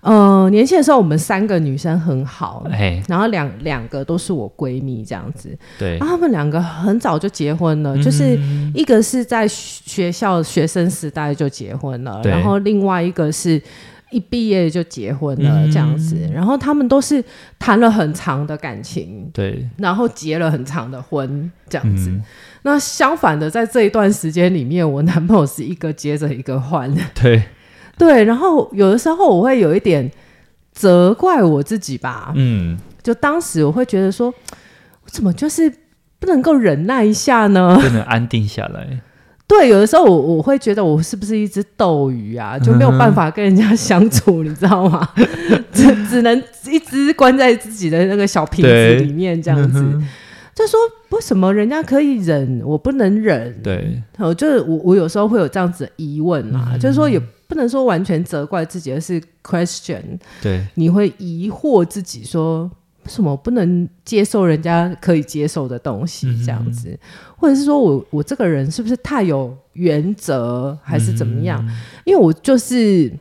[0.00, 3.02] 呃，年轻的时候我们三个女生很好，嘿。
[3.08, 8.38] 然后两两个都是我闺蜜这样子，对，然后他们两个很早就结婚了，嗯、就是
[8.74, 13.60] 一个是在学校学生时代就结婚了，然后另外一个是。
[14.14, 17.22] 一毕业就结婚了，这样子，嗯、然后他们都是
[17.58, 22.10] 谈了很长的感情，对，然后结了很长的婚，这样子。
[22.10, 22.22] 嗯、
[22.62, 26.88] 那相反的，在这一段时间里面，我男朋友是一个接着一个换，
[27.20, 27.42] 对，
[27.98, 28.22] 对。
[28.22, 30.08] 然后有的时候我会有一点
[30.72, 35.68] 责怪我自己吧，嗯，就当时我会觉得说，我怎么就是
[36.20, 37.76] 不能够忍耐一下呢？
[37.82, 39.00] 不能安定下来。
[39.46, 45.06] 对，有的时候我我会觉得我是不是一只斗鱼啊，就没有办法跟人家相处，嗯、你知道吗？
[45.70, 49.78] 只只能一直关在自己的那个小瓶子里面这样子。
[49.80, 50.08] 嗯、
[50.54, 50.80] 就说
[51.10, 53.54] 为什么人家可以忍，我不能忍？
[53.62, 60.18] 对，我就是我我有时候会有这样子的疑问啊，嗯、就是说也不能说完全责怪自己，而是 question。
[60.42, 62.70] 对，你会疑惑自己说。
[63.04, 66.26] 为什么不能接受人家可以接受的东西？
[66.44, 66.98] 这样子，嗯、
[67.36, 71.62] 或者是说我我这个人是不是太有原则，还是怎么样？
[71.68, 73.12] 嗯、因为我就是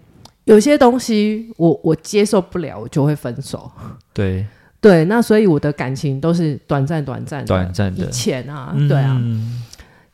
[0.45, 3.69] 有些东西我我接受不了，我就会分手。
[4.13, 4.45] 对
[4.79, 8.05] 对，那所以我的感情都是短暂短暂短暂的。
[8.05, 9.17] 以前啊，对啊。
[9.21, 9.63] 嗯、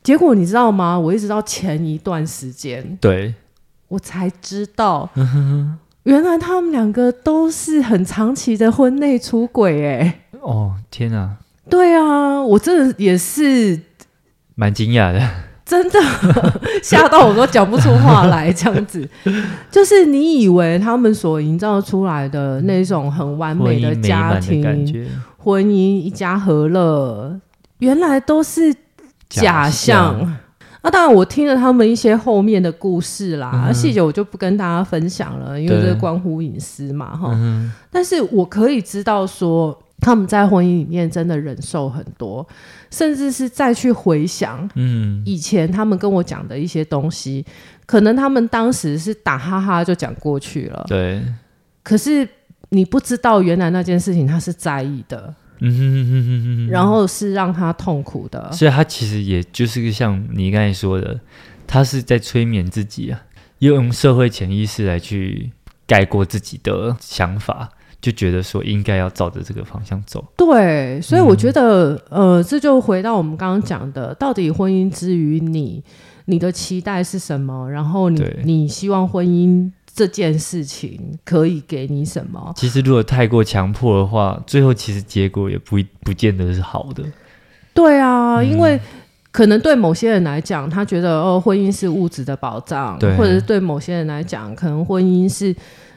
[0.02, 1.00] 结果你知道吗？
[1.00, 3.34] 我一直到前一段时间，对
[3.88, 5.10] 我才知道。
[6.10, 10.22] 原来他们两个都是很长期的婚内出轨哎！
[10.42, 11.38] 哦天啊！
[11.70, 13.80] 对啊，我真的也是
[14.56, 15.22] 蛮惊讶的，
[15.64, 16.00] 真的
[16.82, 18.52] 吓到我都讲不出话来。
[18.52, 19.08] 这样子，
[19.70, 25.68] 就是你以为他们所营造出来的那种很完美的家庭、婚姻
[26.00, 27.40] 一家和乐，
[27.78, 28.76] 原来都是
[29.30, 30.38] 假象。
[30.82, 37.32] 那、啊、当然，我听了他们一些后面的故事啦，细节、我就不跟大家分享了，因为这关乎隐私嘛，哈。
[37.34, 42.48] 嗯、但是我可以知道说，他们在婚姻里面真的忍受很多，
[42.90, 47.52] 甚至是再去回想，嗯，以前他们跟我讲的一些东西，嗯、
[47.86, 51.22] 可能他们当时是打哈哈就讲过去了，对。
[51.84, 52.26] 可是
[52.70, 55.34] 你不知道，原来那件事情他是在意的。
[55.62, 61.20] 嗯哼哼哼哼哼，然后是让他痛苦的，所以他其实也就是像你刚才说的，
[61.68, 63.22] 他是在催眠自己啊，
[63.60, 65.52] 用社会潜意识来去
[65.86, 67.70] 盖过自己的想法，
[68.02, 70.26] 就觉得说应该要照着这个方向走。
[70.38, 75.84] 对，所以我觉得，嗯、呃，这就回到我们刚刚讲的，到底婚姻之于你，
[76.26, 77.70] 你的期待是什么？
[77.70, 79.72] 然后你你希望婚姻。
[80.00, 82.54] 这件事情可以给你什么？
[82.56, 87.04] 其实，如果太过强迫的话，最后其实结果也不不见得是好的。
[87.74, 88.80] 对啊，嗯、因为
[89.30, 95.54] 可能对某些人来讲，他觉得哦，婚姻是物质的保障；或者是对某些人来讲，可能婚姻是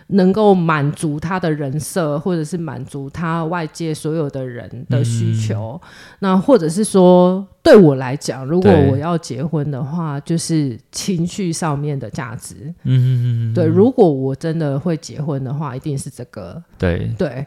[0.09, 5.81] 能够满足他的人设，或者是满足他外界所有的人的需求。
[5.83, 5.89] 嗯、
[6.21, 12.55] 那或者是说，对我来讲，如果我要结婚的话，就是情绪上面的价值。
[12.85, 13.65] 嗯嗯嗯，对。
[13.65, 16.63] 如果我真的会结婚的话，一定是这个。
[16.79, 17.47] 对对。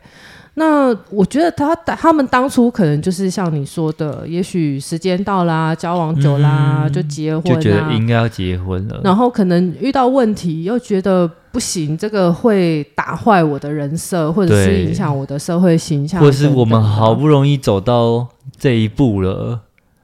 [0.58, 9.02] 那我觉得他他们当初可能就是像你说的，也许时间到啦，交往久啦，嗯、就结婚，就觉得应该要结婚了。
[9.04, 18.28] 然后可能遇到问题，又觉得不行，这个会打坏我的人设，或者是影响我的社会形象，或是我们好不容易走到
[18.58, 19.62] 这一步了。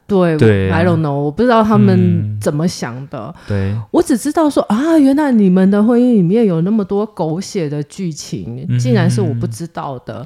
[0.07, 3.35] 对，对啊，I don't know，我不知道他们怎么想的。
[3.35, 10.25] 嗯、对，我只知道说啊，原来你们的婚姻里面有那么多狗血的剧情，嗯、竟然是我不知道的。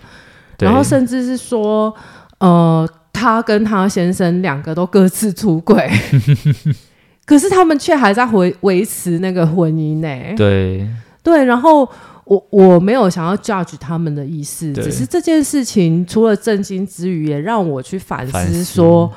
[0.59, 1.91] 然后甚至是说，
[2.38, 5.89] 呃，他跟他先生两个都各自出轨，
[7.26, 10.36] 可是他们却还在维维持那个婚姻呢。
[10.38, 10.88] 对
[11.26, 11.89] 对，然后
[12.23, 19.11] 我我没有想要 judge 他们的意思，只是这件事情除了震惊之余，也让我去反思说。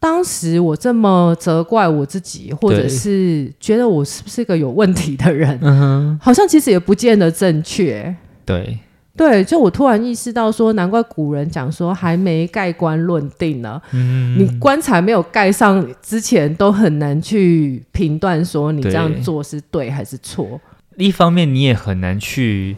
[0.00, 8.12] 当时我这么责怪我自己，或者是觉得我是不是一个有问题的人，嗯、好像其实也不见得正确。
[8.44, 8.76] 对
[9.16, 13.80] 对，就我突然意识到说，难怪古人讲说还没盖棺论定呢。
[13.92, 20.60] 嗯，你棺材没有盖上之前，都很难去评断说你这样做是对还是错。
[20.96, 22.76] 一方面你也很难去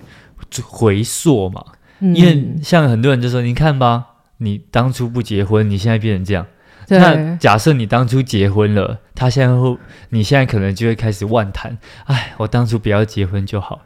[0.63, 1.65] 回溯嘛，
[2.01, 4.05] 嗯、因为像很多人就说，你看吧，
[4.39, 6.47] 你当初不结婚，你现在变成这样。
[6.89, 9.77] 那假设你当初结婚了，他现在会，
[10.11, 11.79] 你现在可能就会开始万谈。
[12.05, 13.81] 哎，我当初不要结婚就好。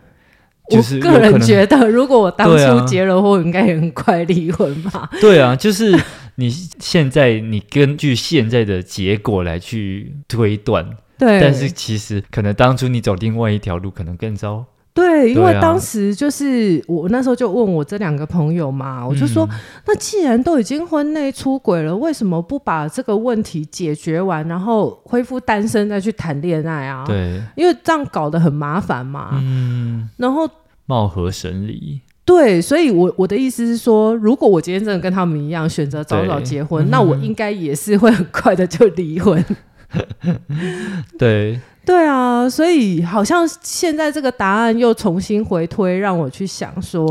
[0.69, 5.09] 就是个人觉得，如果我当初结了婚，啊、应该也很快离婚吧？
[5.21, 5.99] 对啊，就是
[6.35, 10.85] 你现在，你根据现在的结果来去推断。
[11.19, 14.65] 对，但是其实可能当初你走另外一条路，可能更糟。
[14.95, 27.05] 对，因为当时就是我那时候就问我这两个朋友嘛，我就说，嗯、那既然都已经婚内出轨了，为什么不把这个问题解决完，然后恢复单身再去谈恋爱啊？
[27.07, 29.31] 对，因为这样搞得很麻烦嘛。
[29.35, 30.49] 嗯，然后
[30.87, 32.01] 貌合神离。
[32.25, 39.45] 对，所以我我的意思是说，如果我今天真的跟他们一样选择早早结婚，那我应该也是会很快的就离婚。
[41.19, 41.61] 对。
[41.85, 47.11] 对啊，所以好像现在这个答案又重新回推，让我去想说，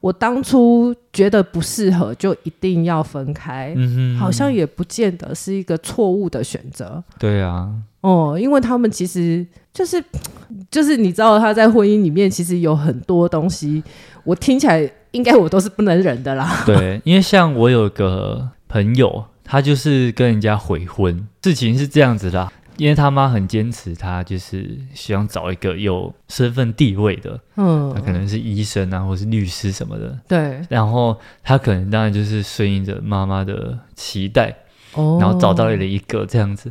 [0.00, 7.04] 我当初觉得不适合，就一定要分开，嗯，好像也不见得是一个错误的选择。
[7.18, 7.68] 对啊，
[8.00, 10.02] 哦，因为他们其实就是
[10.72, 13.82] 就是你知道他在婚姻里面其实有很多东西，
[14.24, 16.62] 我听起来应该我都是不能忍的啦。
[16.64, 22.52] 对，因为像我有个朋友，他就是跟人家悔婚，事情是这样子的。
[22.76, 30.60] 因为他妈很坚持，他就是希望找一个有身份地位的，嗯，他可能是医生啊，或是律师什么的，对。
[30.68, 34.54] 然后他可能当然就是顺应着妈妈的期待，
[34.92, 36.70] 哦，然后找到了一个这样子。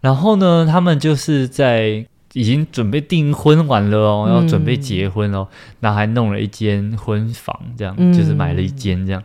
[0.00, 5.48] 然后呢，他们就是在已经准备订婚完了哦，要准备结婚哦，
[5.80, 9.20] 然后还弄了一间婚房，这样，嗯，就是买了一间这样。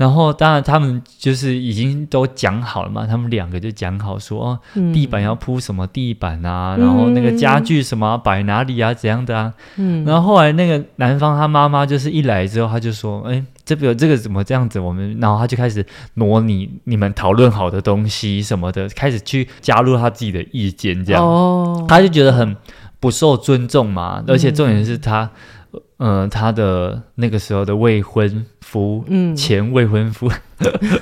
[0.00, 3.06] 然后，当然，他们就是已经都讲好了嘛。
[3.06, 4.58] 他们两个就讲好说，哦，
[4.94, 9.52] 地板要铺什么地板啊，嗯、然后那个家具什么摆哪里啊，怎样的啊。
[9.76, 10.02] 嗯。
[10.06, 14.80] 然后后来那个男方他妈妈就是一来之后，他就说，哎，这个这个怎么这样子？
[14.80, 15.84] 我们，然后他就开始
[16.14, 21.22] 模拟你们讨论好的东西什么的，开始去加入他自己的意见，这样。
[21.22, 21.84] 哦。
[21.86, 22.56] 他就觉得很
[22.98, 25.30] 不受尊重嘛，而且重点是他。
[26.02, 30.30] 嗯、呃，他的那个时候的未婚夫，嗯，前未婚夫，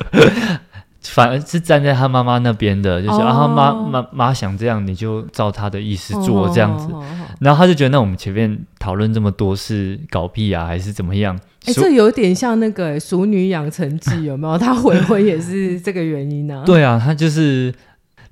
[1.04, 6.86] 反而是站在他妈妈那边的，就是、哦、啊，他妈妈妈想这样，你就照他的意思做这样子。
[6.92, 7.04] 哦、
[7.40, 11.36] 然后他就觉得，那我们前面讨论这么多是搞屁啊，还是怎么样？
[11.66, 14.56] 哎、欸，这有点像那个《熟女养成记》，有没有？
[14.56, 16.64] 他悔婚也是这个原因呢、啊？
[16.64, 17.74] 对啊，他就是。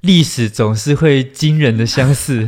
[0.02, 2.46] 历史总是会惊人的相似，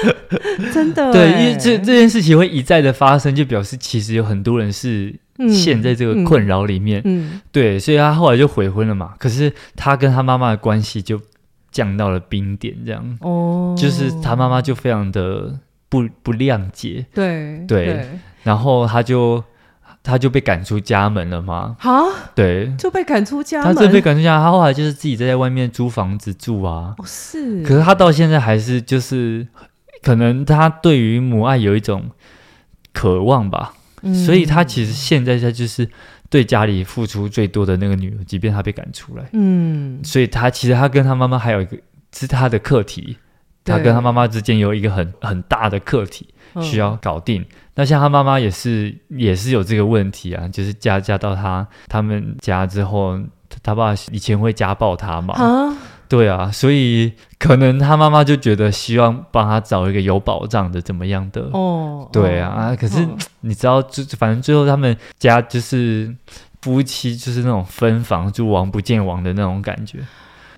[0.74, 1.12] 真的。
[1.12, 5.14] 对，因为这这件事情会一再的发生，就表示其实有很多人是
[5.48, 7.00] 陷在这个困扰里面。
[7.04, 9.14] 嗯，嗯对，所以他后来就悔婚了嘛。
[9.18, 11.20] 可是他跟他妈妈的关系就
[11.70, 13.18] 降到了冰点，这样。
[13.20, 17.06] 哦，就是他妈妈就非常的不不谅解。
[17.14, 18.08] 对对，对
[18.42, 19.42] 然后他就。
[20.02, 21.76] 他就被赶出家门了吗？
[21.80, 22.00] 啊，
[22.34, 23.74] 对，就被赶出家门。
[23.74, 26.94] 他就被赶出家门，他后来就是自己在外面租房子住啊。
[26.96, 27.62] 哦，是。
[27.62, 29.46] 可是他到现在还是就是，
[30.02, 32.04] 可能他对于母爱有一种
[32.94, 33.74] 渴望吧。
[34.02, 34.14] 嗯。
[34.14, 35.88] 所以他其实现在她就是
[36.28, 39.24] 对家里付出最多的那个女儿，即便她被赶出来。
[39.32, 40.00] 嗯。
[40.04, 41.76] 所以他其实他跟他妈妈还有一个
[42.14, 43.16] 是他的课题。
[43.62, 46.26] 他跟他妈妈之间有一个很很大的课题
[46.62, 47.42] 需要搞定。
[47.42, 53.20] 嗯、那像他妈妈也是也是有这个问题啊，就是嫁嫁到他他们家之后，
[53.62, 55.34] 他爸以前会家暴他嘛。
[55.34, 55.76] 啊
[56.10, 61.42] 对啊，所以可能他妈妈就觉得希望帮他找一个有保障的怎么样的。
[61.52, 66.12] 哦，对啊，哦、可是、哦、你知道，就反正最后他们家就是
[66.60, 70.00] 夫妻就是那种分房住王不见王的那种感觉。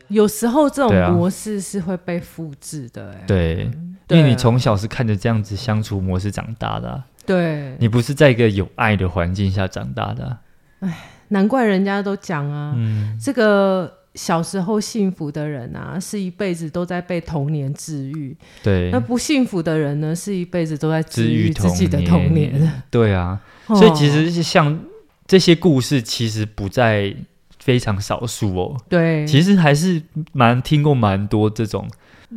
[0.08, 3.70] 有时候这种模式是会被复制的、欸，对，
[4.06, 10.38] 对，因为你从小是看着这样子相处模式长大的、啊，对，你不是在一个有爱的环境下长大的、啊，
[10.80, 10.96] 哎，
[11.28, 13.98] 难怪人家都讲啊，嗯，这个。
[14.14, 18.36] 小时候幸福的人啊，是一辈子都在被童年治愈。
[18.62, 22.82] 对，那不幸福的人呢，是一辈子都在治愈自己的童年。
[22.90, 24.78] 对啊，哦、所以其实像
[25.26, 27.14] 这些故事，其实不在
[27.58, 28.76] 非常少数哦。
[28.88, 30.02] 对，其实还是
[30.32, 31.88] 蛮听过蛮多这种，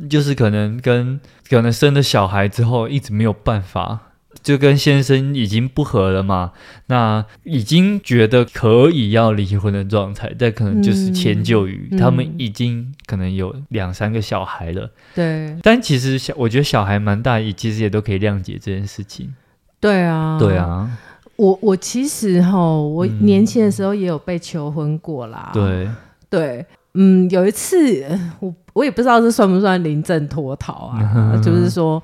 [0.09, 1.19] 就是可能跟
[1.49, 4.04] 可能生了小孩之后，一直没有办法。
[4.45, 6.51] 就跟先生已经不和了嘛，
[6.85, 14.91] 那已经觉得可以要离婚的状态，但可能就是迁就于、嗯、他们已经可能有两三个小孩了。
[15.15, 19.33] 对，但其实小我觉得小孩蛮大，也其实也都可以谅解这件事情。
[19.79, 20.95] 对啊，对啊，
[21.37, 25.49] 我我其实哈，我年轻的时候也有被求婚过啦。
[25.55, 25.95] 对、嗯、
[26.29, 28.05] 对，嗯，有一次
[28.39, 31.99] 我我也不知道这算不算临阵脱逃啊， 就是说。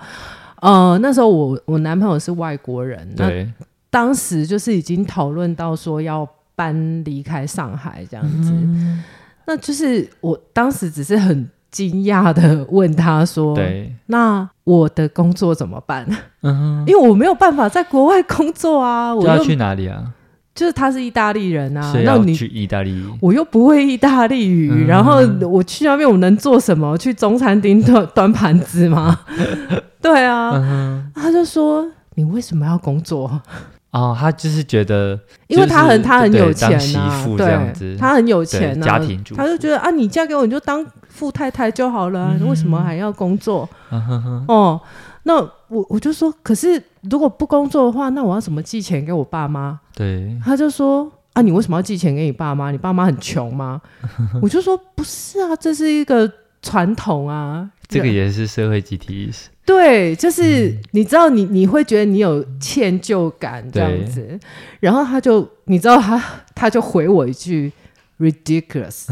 [0.62, 9.03] 呃，那时候我我男朋友是外国人，对，那当时就是已经讨论到说要搬离开上海这样子，嗯、
[9.45, 16.07] 那就是我当时只是很惊讶的问他说，对，那我的工作怎么办？
[16.41, 20.14] 嗯，因为我没有办法在国外工作啊，我要去哪里啊？
[20.62, 26.95] 就是他是意大利人啊，那你去意大利，我又不会意大利语，嗯、然后我去那边我能做什么？
[26.99, 29.22] 去中餐厅端端盘子吗？
[29.99, 31.84] 对啊，嗯、他就说
[32.14, 33.41] ：“你为什么要工作？”
[33.89, 43.68] 哦，他就是觉得，因为他很他很有钱啊，对，他很有钱啊，家庭主妇，他就觉得啊，你嫁给我你就当富太太就好了，嗯、为什么还要工作？
[43.89, 44.80] 嗯、哦。
[45.24, 45.36] 那
[45.70, 49.79] 我我就说，可是如果不工作的话，那我要怎么寄钱给我爸妈？
[49.95, 52.69] 对，他就说啊，你为什么要寄钱给你爸妈？
[52.69, 53.81] 你爸妈很穷吗？
[54.41, 56.31] 我就说不是啊，这是一个
[56.61, 59.49] 传统啊，这个也是社会集体意识。
[59.65, 64.39] 对，就是、嗯、你知道你，你你会觉得你有歉疚感这样子，
[64.79, 66.21] 然后他就你知道他
[66.53, 67.71] 他就回我一句
[68.19, 69.07] ridiculous，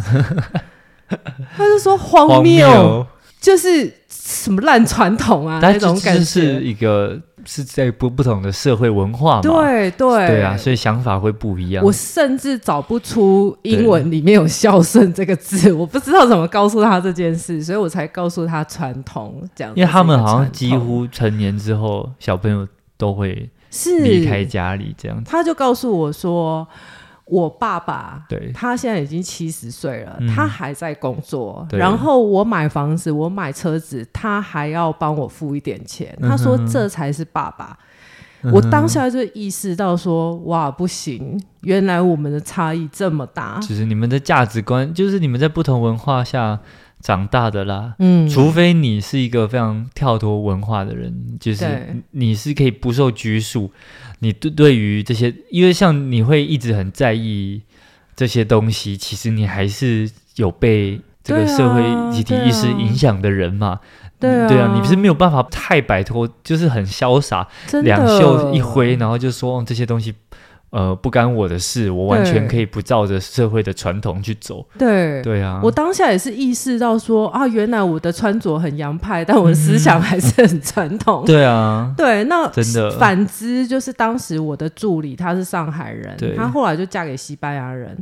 [1.56, 3.08] 他就说荒谬，荒谬
[3.42, 3.96] 就是。
[4.12, 5.60] 什么烂传统啊？
[5.62, 7.20] 那种感觉是一个
[7.52, 9.42] 是在不不同的社会文化嘛？
[9.42, 11.84] 对对对啊，所以想法会不一样。
[11.84, 19.74] 我甚至找不出英文里面有“孝顺”这个字，我不知道怎么告诉他这件事，所以我才告诉他传统这样。
[19.76, 25.24] 因为他们好像几乎成年之后，小朋友都会是离开家里这样子。
[25.28, 26.68] 他就告诉我说。
[27.30, 31.68] 我爸爸，对，他现在已经七十岁了，嗯、他还在工作。
[31.72, 36.18] 然后我买房子，我买车子，他还要帮我付一点钱。
[36.22, 37.78] 嗯、他说这才是爸爸。
[38.42, 43.60] 嗯、我当下就意识到说，哇，不行，原来我们的差异这么大。
[43.62, 46.60] 其实你们的价值观，就是你们在不同文化下
[47.02, 47.96] 长大的啦。
[48.00, 53.72] 嗯，除非你是一个非常跳脱文化的人，就是你是可以不受拘束。
[54.20, 57.62] 你对对于这些，因为像你会一直很在意
[58.16, 63.80] 这些东西，其实你还是有被这个社会集体意识影响的人嘛。
[64.20, 67.48] 对啊，对啊，你是没有办法太摆脱，就是很潇洒，
[67.84, 70.14] 两袖一挥，然后就说这些东西。
[70.72, 74.66] 呃，不干我的事，我完全可以不照着社会的传统去走。
[74.78, 81.24] 对，对啊，我当下也是意识到说啊，原来我的穿着很洋派，但我的思想还是很传统。
[81.28, 82.92] 对啊，对，那真的。
[83.00, 87.98] 反之，就是当时我的助理他是上海人，他后来就嫁给西班牙人。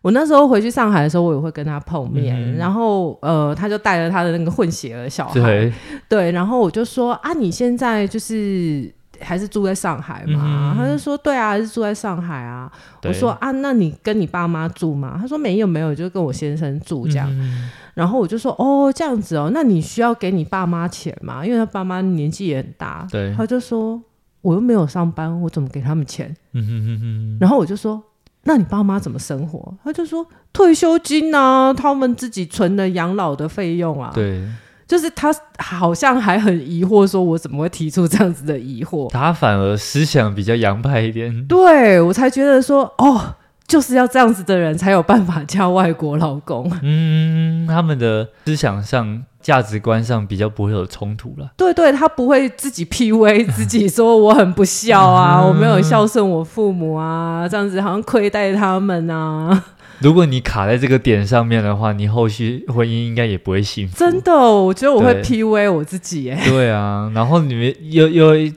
[0.00, 5.70] 我那时候回去上海的时候，我也会跟他碰面，然后呃，他就带着他的那个混血儿小孩，
[6.08, 8.95] 对，然后我就说啊，你现在就是。
[9.20, 10.72] 还是住在上海嘛？
[10.72, 12.70] 嗯、他就说：“对啊，还是住在上海啊。”
[13.04, 17.28] 我说：“啊，那你跟你爸妈住吗？”他说：“没有，没有，就跟我先生住这样。
[17.30, 21.44] 嗯”然后我就说：“哦，这样子哦，那你需要给你爸妈钱吗？
[21.44, 24.00] 因为他爸妈年纪也很大。”对，他就说
[24.42, 28.02] ：“我又没有上班，我怎么给他们钱？”嗯、哼哼哼，然后我就说
[28.44, 34.46] ：“那你爸妈怎么生活？”他就说：“退休金啊，他们自己存的养老的费用啊。”对。
[34.86, 39.10] 就是他好像还很疑惑，说我怎么会提出这样子的疑惑？
[39.10, 41.44] 他反而思想比较洋派一点。
[41.46, 43.34] 对，我才觉得说，哦，
[43.66, 46.70] 就是要这样子的人才有办法嫁外国老公。
[46.82, 51.50] 嗯，他们的思想上、价值观上比较不会有冲突了。
[51.56, 59.64] 对对，他不会自己 PUA 自己说我很不孝啊，我没有孝顺我父母啊，这样子好像亏待他们啊。
[60.00, 63.96] 如果你卡在这个点上面的话，你后续婚姻应该也不会幸福。
[63.96, 66.38] 真的，我觉得我会 PUA 我自己耶。
[66.46, 68.52] 对啊，然后你们又又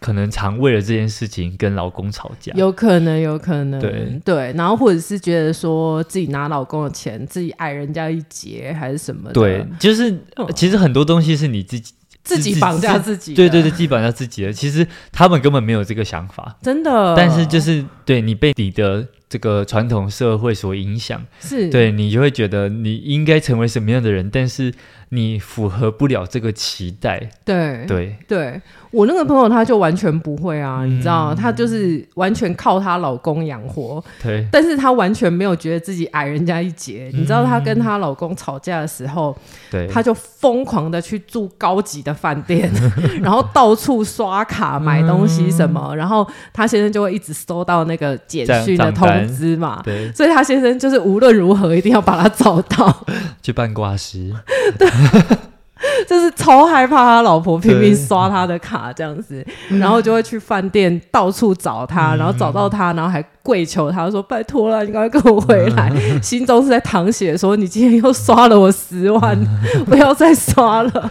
[0.00, 2.52] 可能常为了这件事情跟老公吵架。
[2.56, 3.80] 有可能，有可能。
[3.80, 9.32] 对对，然后或者是觉得说自己拿老公的钱，自己矮人家一截，还是什么的。
[9.32, 10.18] 对，就是
[10.54, 11.92] 其实很多东西是你自己。
[12.22, 14.52] 自己绑架自己，对对对，自己绑架自己的。
[14.52, 17.14] 其实他们根本没有这个想法，真的。
[17.16, 21.70] 但是就是对你被你的这个传统社会所影响，是。
[21.70, 24.74] 对你就会觉得你应该成为什么样的人，但是
[25.10, 27.30] 你符合不了这个期待。
[27.44, 28.60] 对对对。
[28.92, 34.02] 我那个朋友他就完全不会啊，嗯、你知道，她就是完全靠她老公养活。
[34.20, 37.08] 对，但是她完全没有觉得自己矮人家一截。
[37.14, 39.36] 嗯、你知道，她跟她老公吵架的时候，
[39.70, 42.68] 对，她就疯狂的去住高级的饭店，
[43.22, 49.80] 然后到处刷卡买东西什么，嗯、然后她先生就会一直收到那个简讯的通知嘛。
[49.84, 53.06] 对，所以她先生就是无论如何一定要把她找到，
[53.40, 54.34] 去办挂失。
[54.76, 54.90] 对。
[56.06, 59.44] 就是超害怕他老婆拼命刷他的卡这样子，
[59.78, 65.90] 然后就会去饭店到处找他，然后找到他，然后还跪求他说：“拜托了，你赶快跟我回来。”
[66.20, 69.38] 心中是在淌血，说：“你今天又刷了我十万，
[69.86, 71.10] 不要再刷了。”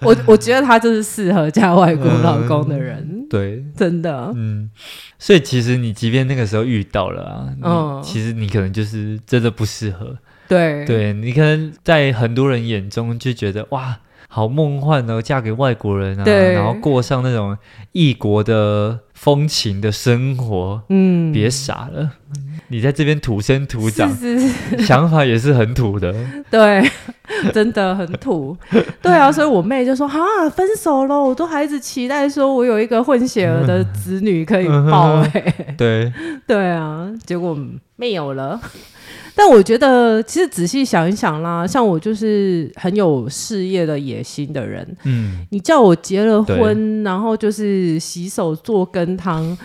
[0.00, 4.70] 我我觉得他就是适合嫁外国老公的人，对，真的，嗯。
[5.18, 10.16] 所以其实你即便那个时候遇到了啊，嗯，其实你可能就是真的不适合。
[10.48, 17.56] 对，对，你可能在很多人眼中就觉得哇，好梦幻哦，嫁给外国人啊，然后过上那种
[17.92, 20.82] 异国的风情的生活。
[20.88, 22.12] 嗯，别傻了，
[22.68, 26.14] 你在这边土生土长，是是是想法也是很土的。
[26.50, 26.82] 对，
[27.52, 28.56] 真的很土。
[29.02, 30.18] 对啊，所以我妹就说：“哈，
[30.50, 36.12] 分手了，我都还一直期待说我有一个混血儿的子女可以抱。”哎，对，
[36.46, 37.58] 对啊，结果
[37.96, 38.60] 没有了。
[39.40, 44.84] 但我觉得，其实仔细想一想啦，像我就是很有事业的野心的人。
[45.04, 49.56] 嗯，你叫我结了婚，然后就是洗手做羹汤，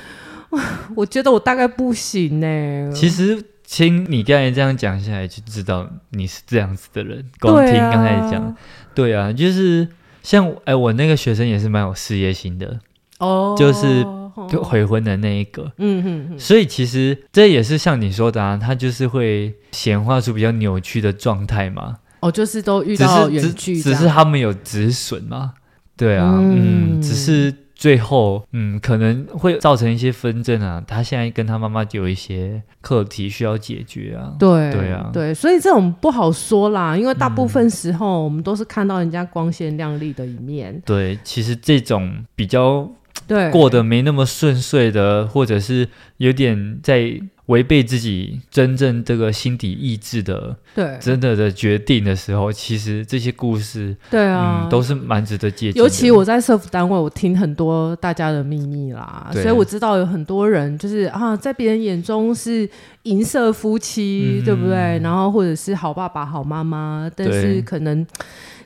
[0.95, 2.91] 我觉得我大概不行呢、欸。
[2.93, 7.26] 其实，听你刚才这样讲下来，就知道你是这样子的人。
[7.39, 8.55] 光听刚才讲，
[8.93, 9.88] 对啊，就是
[10.21, 12.80] 像哎、欸，我那个学生也是蛮有事业心的
[13.17, 14.05] 哦，就是。
[14.49, 21.97] 就悔婚的那一个，嗯哼哼，所以其实这也是像你说的啊，他就是会显化出比较扭曲的状态嘛。
[22.19, 25.53] 哦，就是都遇到远距，只是他们有止损嘛。
[25.97, 30.81] 对啊，嗯，嗯，只是最后，嗯，可能会造成一些纷争啊。
[30.88, 34.34] 他现在跟他妈妈就有一些课题需要解决啊。
[34.39, 40.81] 对，对啊，对，所以这种不好说啦，因为大部分时候我们都是看到人家光鲜亮丽的一面。
[40.86, 42.89] 对，其实这种比较。
[43.28, 55.82] 对，过得没那么顺遂的，或者是有点在违背自己真正这个心底意志的，对，真的的决定的时候，其实这些故事，对啊，嗯、都是蛮值得借鉴。
[55.82, 62.67] 尤其我在社服单位，我听很多大家的秘密啦，所以我知道有很多人就是啊，在别人眼中是
[63.03, 64.97] 银色夫妻，嗯、对不对？
[64.99, 68.07] 然后或者是好爸爸、好妈妈，但是可能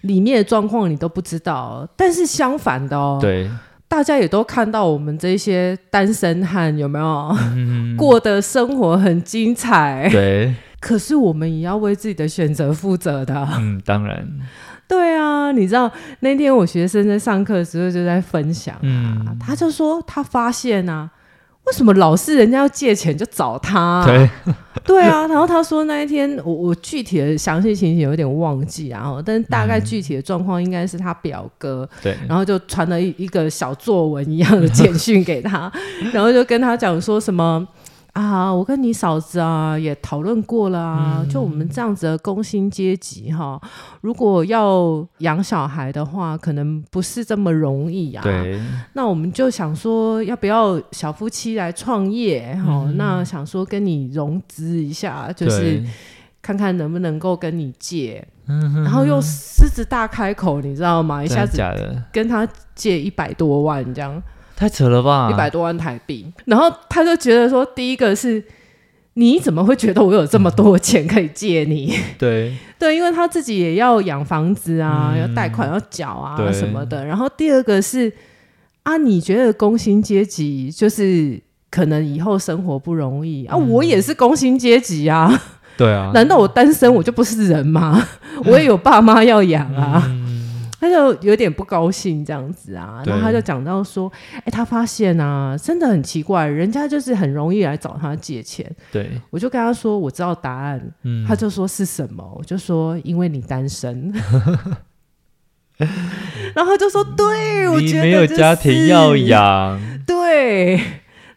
[0.02, 1.88] 里面的状况你都不知道。
[1.96, 3.50] 但是相反的哦，对。
[3.88, 10.10] 大家也都看到我们这些单身汉有没有、嗯、过的生活很精彩？
[10.12, 13.48] 对，可是我们也要为自己的选择负责的。
[13.58, 14.28] 嗯，当然。
[14.88, 21.10] 对啊，你知道那天我学生在上课的时候就在分享啊，嗯、他就说他发现啊。
[21.68, 24.06] 为什么老是人家要借钱就找他啊？
[24.06, 24.30] 对，
[24.86, 25.28] 对啊。
[25.28, 35.72] 然后他说那一天我我具体的详细情形有点忘记，然后但是大概具体的状况应该是他表哥，对，然后就传了一一个小作文一样的简讯给他，
[36.14, 37.68] 然后就跟他讲说什么。
[38.18, 43.62] 啊，我跟你嫂子啊也讨论过了啊，嗯、就我们这样子的工薪阶级哈，
[44.02, 48.24] 如果要养小孩的话，可能不是这么容易啊。
[48.24, 48.60] 对，
[48.94, 52.56] 那我们就想说，要不要小夫妻来创业？
[52.56, 55.84] 哈、嗯，那想说跟你融资一下，就是
[56.42, 61.24] 看看能不能够跟你借，然后又狮子大开口，你知道吗？
[61.24, 61.62] 一下子
[62.12, 64.20] 跟他借一百多万这样。
[64.58, 65.30] 太扯了吧！
[65.32, 68.44] 一百多万台币，然后他就觉得说，第一个是
[69.14, 71.94] 你怎么会觉得我有这么多钱可以借你？
[72.18, 77.06] 对 对，因为他自己也要养房子啊，嗯、要贷款要缴啊什么的。
[77.06, 78.12] 然后第二个是
[78.82, 81.40] 啊，你觉得工薪阶级就是
[81.70, 85.40] 可能以后生活不容易啊，我也是工薪阶级啊。
[85.78, 88.04] 对啊，难道我单身我就不是人吗？
[88.46, 90.02] 我也有爸妈要养啊。
[90.08, 90.27] 嗯
[90.90, 98.70] 他就有点不高兴这样子啊，然后他就讲到说，哎、欸，他发现啊，真的很奇怪，人家就是很容易来找他借钱。
[98.92, 100.82] 对，我就跟他说，我知道答案。
[101.04, 102.24] 嗯，他就说是什么？
[102.38, 104.12] 我就说，因为你单身。
[106.56, 109.80] 然后他就说，对，我觉得、就是、你没有家庭要养。
[110.06, 110.82] 对，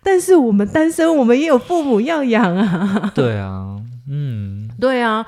[0.03, 3.13] 但是我们单身，我们也有父母要养啊。
[3.15, 3.77] 对啊，
[4.09, 5.27] 嗯，对啊，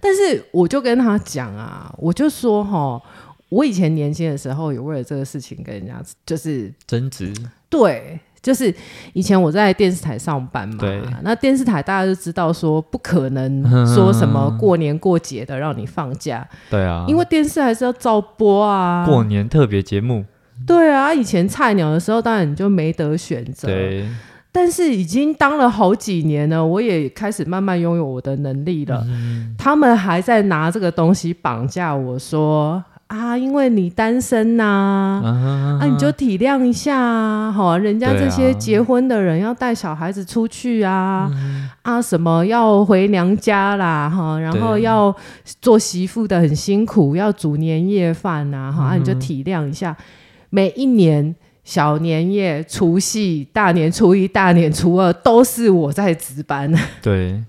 [0.00, 3.00] 但是我就跟他讲啊，我就说哈。
[3.50, 7.32] 我以前年轻的时候，有为了这个事情跟人家就是争执。
[7.68, 8.72] 对，就是
[9.12, 13.62] 以前我在电视台上班嘛，对，那电视台大家都知道说不可能
[13.94, 20.24] 说什么过年过节的让你放假， 对啊，因为电视还是要照播啊，过年特别节目，
[20.66, 24.08] 对啊，以前菜鸟的时候，当然你就没得选择，对，
[24.52, 32.82] 但是已经当了好几年了，我也开始慢慢拥有我的能力了，嗯，他们还在拿这个东西绑架我说。
[33.08, 41.30] 啊，因为你单身呐、啊，啊，啊，你就体谅一下啊，好，人家这些结婚的人要带小孩子出去啊，
[41.82, 45.14] 啊，啊，什么要回娘家啦，哈，然后要
[45.60, 49.96] 做媳妇的很辛苦，要煮年夜饭呐，哈，啊，你就体谅一下，
[50.50, 57.42] 每一年小年夜、除夕、大年初一、大年初二都是我在值班，对。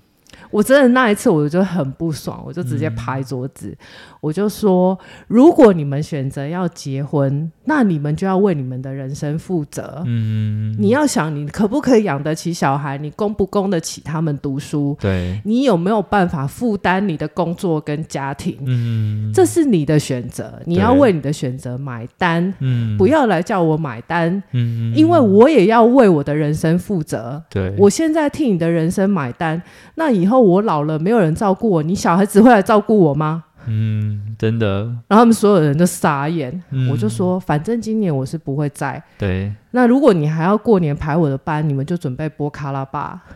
[0.51, 3.77] 我真的那一次我就很不爽，我就直接拍桌子，嗯、
[4.21, 10.01] 我就说：如果你们选择要结婚，那你们就要为你们的人生负责。
[10.05, 14.95] 嗯，你要想你可不可以养得起小孩，你供不供得起他们读书？
[15.01, 18.57] 对，你有没有办法负担你的工作跟家庭？
[18.65, 22.53] 嗯，这是你的选择，你要为你的选择买单。
[22.59, 24.41] 嗯，不要来叫我买单。
[24.53, 27.43] 嗯，因为我也要为我的人生负责。
[27.49, 29.61] 对，我现在替你的人生买单，
[29.95, 30.45] 那以后。
[30.45, 33.45] 我老了，没有人照顾我，你小孩子会来照顾我吗？
[33.67, 34.83] 嗯，真的。
[35.07, 36.63] 然后他们所有人都傻眼。
[36.71, 39.01] 嗯、我就说，反正今年我是不会在。
[39.17, 39.51] 对。
[39.71, 43.21] 那如果你还要过年排我的班，你们就准备播卡拉巴。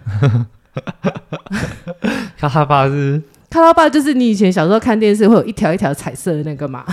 [2.38, 3.22] 卡拉巴是？
[3.50, 6.86] 卡拉巴就是你以前小时候看电视会有一条一条彩色的那个嘛？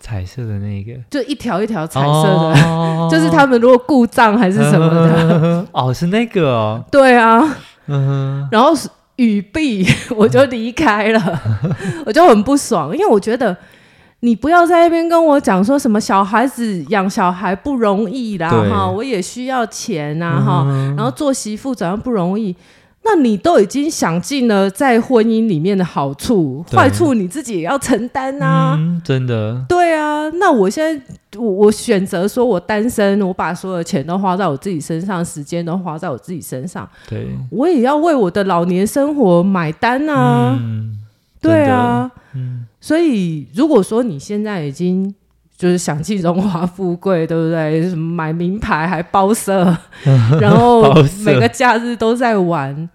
[0.00, 5.66] 彩色的那个，就一条一条彩色的，哦、就是他们如果故障还是什么的。
[5.72, 6.84] 哦，是那个哦。
[6.90, 7.38] 对啊。
[7.86, 8.48] 嗯哼。
[8.50, 8.88] 然后是。
[9.16, 9.86] 语毕，
[10.16, 11.40] 我就离开了，
[12.06, 13.56] 我就很不爽，因为我觉得
[14.20, 22.54] 你不要在那边跟我讲说什么小孩子养小孩不容易啦，哈，我也需要钱呐，哈，然后做媳妇怎样不容易。
[23.06, 28.74] 那你都已经想尽了在婚姻里面的好处，坏处你自己也要承担啊！
[28.78, 29.64] 嗯，真的。
[29.68, 31.04] 对啊，那我现在
[31.38, 36.88] 我我选择说我单身，我把所有的钱都花在我自己身上，时间都花在我自己身上。
[37.08, 40.56] 对，我也要为我的老年生活买单啊！
[40.58, 40.96] 嗯，
[41.40, 42.66] 对啊，嗯。
[42.80, 45.14] 所以如果说你现在已经
[45.56, 47.88] 就是享尽荣华富贵，对不对？
[47.88, 49.76] 什么买名牌还包色，
[50.40, 50.92] 然后
[51.24, 52.88] 每个假日都在玩。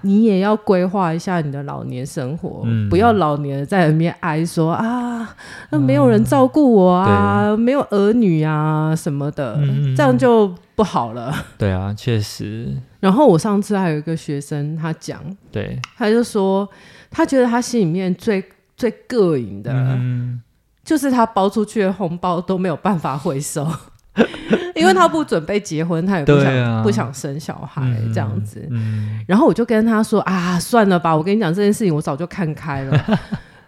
[0.00, 5.36] 你也要规划一下你的老年生活，嗯、不要老年在里面哀说啊，
[5.68, 11.34] 那没有人照顾我啊，嗯、没有儿女啊什么的，嗯、这样就不好了。
[11.58, 12.74] 对啊，确实。
[13.00, 15.20] 然后我上次还有一个学生，他讲，
[15.52, 16.66] 对，他就说，
[17.10, 18.42] 他觉得他心里面最
[18.74, 20.40] 最膈应的，嗯、
[20.88, 23.70] 就是他包出去的红包都没有办法回收。
[24.74, 27.82] 因为他不准备结婚，他也不想、啊、不想生小孩
[28.14, 28.66] 这样子。
[28.70, 33.20] 嗯嗯、然后我就跟他说啊，算了吧，我跟你讲这件事情，我早就看开了。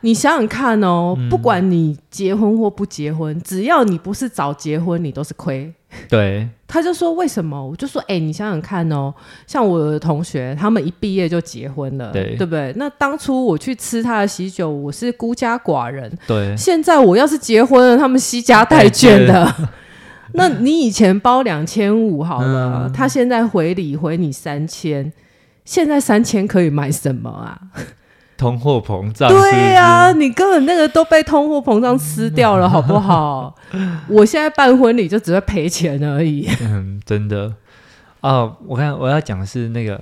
[0.02, 5.72] 你想想看哦，嗯、不管你结婚或不结婚，只要你不是早结婚，你都是亏。
[6.08, 6.48] 对。
[6.66, 7.60] 他就说为什么？
[7.66, 9.12] 我就说哎，你想想看哦，
[9.46, 12.72] 像我的同学，他们一毕业就结婚了，对，对不对？
[12.76, 16.10] 那当初我去吃他的喜酒，我是孤家寡人。
[16.28, 16.56] 对。
[16.56, 19.52] 现在我要是结婚了，他们惜家带眷的。
[20.34, 25.12] 那你以前包两千五好了，嗯、他现在回礼回你三千，
[25.64, 27.58] 现在三千可以买什么啊？
[28.40, 29.28] 通货膨胀。
[29.28, 33.54] 对呀、啊，你根本那个都被通货膨胀吃掉了，好不好？
[34.08, 36.48] 我现在办婚礼就只会赔钱而已。
[36.62, 37.52] 嗯，真的。
[38.22, 40.00] 哦，我看我要讲的是那个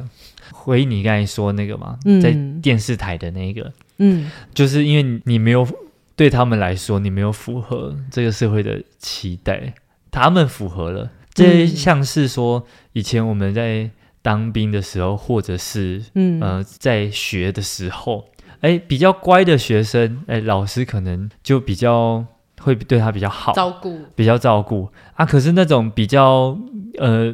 [0.53, 2.31] 回你刚才说那个嘛，嗯、在
[2.63, 5.67] 电视台的那个，嗯，就是因为你没有
[6.15, 9.75] 对他们来说，你没有符合这个社会的期待。
[10.11, 13.91] 他们符合了，这像是说以前我们在
[14.23, 18.27] 当兵的时候，或者是嗯呃在学的时候，
[18.61, 22.25] 哎，比较乖的学生，哎，老师可能就比较
[22.61, 25.25] 会对他比较好，照顾，比较照顾啊。
[25.25, 26.59] 可是那种比较
[26.99, 27.33] 呃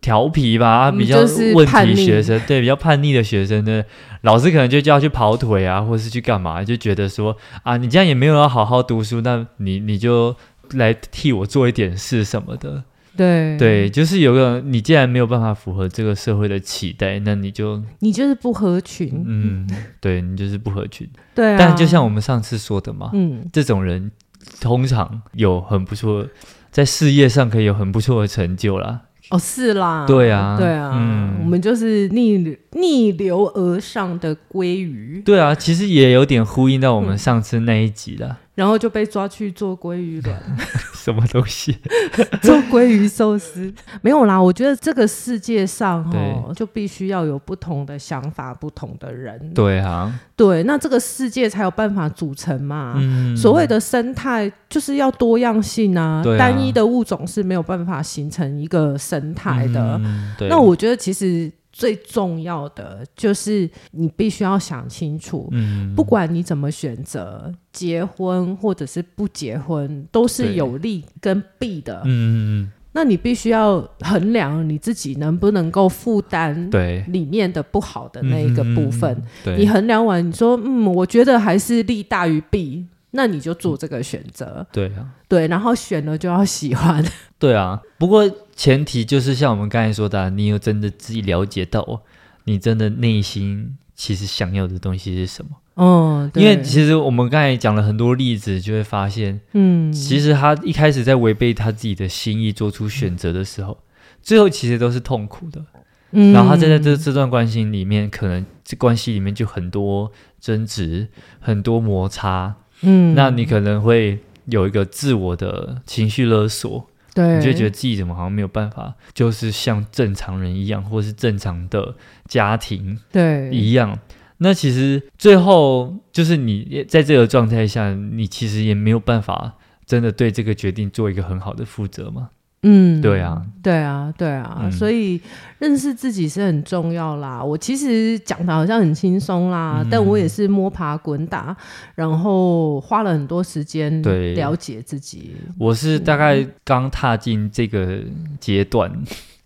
[0.00, 1.18] 调调皮吧，比较
[1.54, 3.82] 问题学生，对，比较叛逆的学生呢，
[4.22, 10.36] 老师可能就叫他去跑腿啊，或是去干嘛，就觉得说啊，你这样也没有要好好读书，那你你就
[10.72, 12.84] 来替我做一点事什么的。
[13.18, 19.24] 对对，就是有个你既然没有办法符合这个社会的期待，那你就你就是不合群。
[19.26, 19.68] 嗯，
[20.00, 21.08] 对，你就是不合群。
[21.34, 24.12] 对啊，但就像我们上次说的嘛，嗯，这种人
[24.60, 26.24] 通常有很不错，
[26.70, 29.02] 在事业上可以有很不错的成就啦。
[29.30, 35.20] 哦，是啦，对啊，对啊，嗯，我们就是逆流逆流而上的鲑鱼。
[35.22, 38.28] 对啊，其实也有点呼应到我们上次那一集了。
[38.28, 40.36] 嗯然后就被抓去做鲑鱼卵，
[40.92, 41.78] 什么东西？
[42.42, 44.42] 做鲑鱼寿司没有啦。
[44.42, 49.54] 我觉得这个世界上哦，就必须要有不同的想法、不同的人。
[49.54, 52.94] 对啊，对，那这个世界才有办法组成嘛。
[52.96, 60.00] 嗯，所谓的生态就是要多样性啊，单一的物种是没有办法形成一个生态的。
[60.02, 61.48] 嗯，那我觉得其实。
[61.78, 77.04] 最重要的就是你必须要想清楚，嗯，不管你怎么选择，结婚或者是不结婚，都是有利跟弊的，嗯，那你必须要衡量你自己能不能够负担对。
[77.06, 82.84] 里面的不好的那一个部分，对，你衡量完，你说，嗯，我觉得还是利大于弊。
[83.12, 87.04] 那你就做这个选择，对啊，对，然后选了就要喜欢，
[87.38, 87.80] 对啊。
[87.96, 92.02] 不过前提就是像我们刚才说的，你有真的自己了解到，
[92.44, 95.50] 你真的内心其实想要的东西是什么？
[95.74, 103.84] 哦，因为其实我们刚才讲了很多例子，就会发现，嗯，其实他一开始在违背他自己的心意做出选择的时候，嗯，
[104.20, 105.64] 最后其实都是痛苦的。
[106.10, 112.56] 嗯，然后他在这这段关系里面，可能这关系里面就很多争执，很多摩擦。
[112.82, 121.94] 嗯，那你可能会有一个自我的情绪勒索，对，你就觉得自己怎么好像没有办法，就是像正常人一样，或是正常的
[122.26, 123.98] 家庭对一样。
[124.38, 129.54] 那其实最后就是你在这个状态下，你其实也没有办法
[129.84, 132.30] 真的对这个决定做一个很好的负责嘛。
[132.62, 135.20] 嗯，对啊，对啊，对啊，嗯，所以
[135.60, 137.42] 认识自己是很重要啦。
[137.42, 141.56] 我其实讲的好像很轻松啦，嗯，但我也是摸爬滚打，
[141.94, 144.02] 然后花了很多时间
[144.34, 145.36] 了解自己。
[145.56, 148.00] 我是大概刚踏进这个
[148.40, 148.90] 阶段。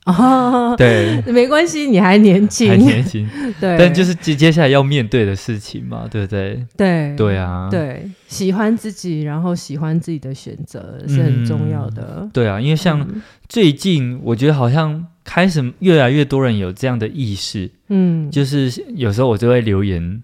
[0.04, 3.28] 哦，对， 没关系，你还年轻，还年轻，
[3.60, 6.66] 对，但就是接接下来要面对的事情嘛，对不对？
[6.76, 12.18] 对，对啊，对，喜欢自己，然后喜欢自己的选择是很重要的。
[12.20, 13.06] 嗯，对啊，因为像
[13.48, 20.20] 最近，我觉得好像开始越来越多人有这样的意识，嗯，就是有时候我就会留言，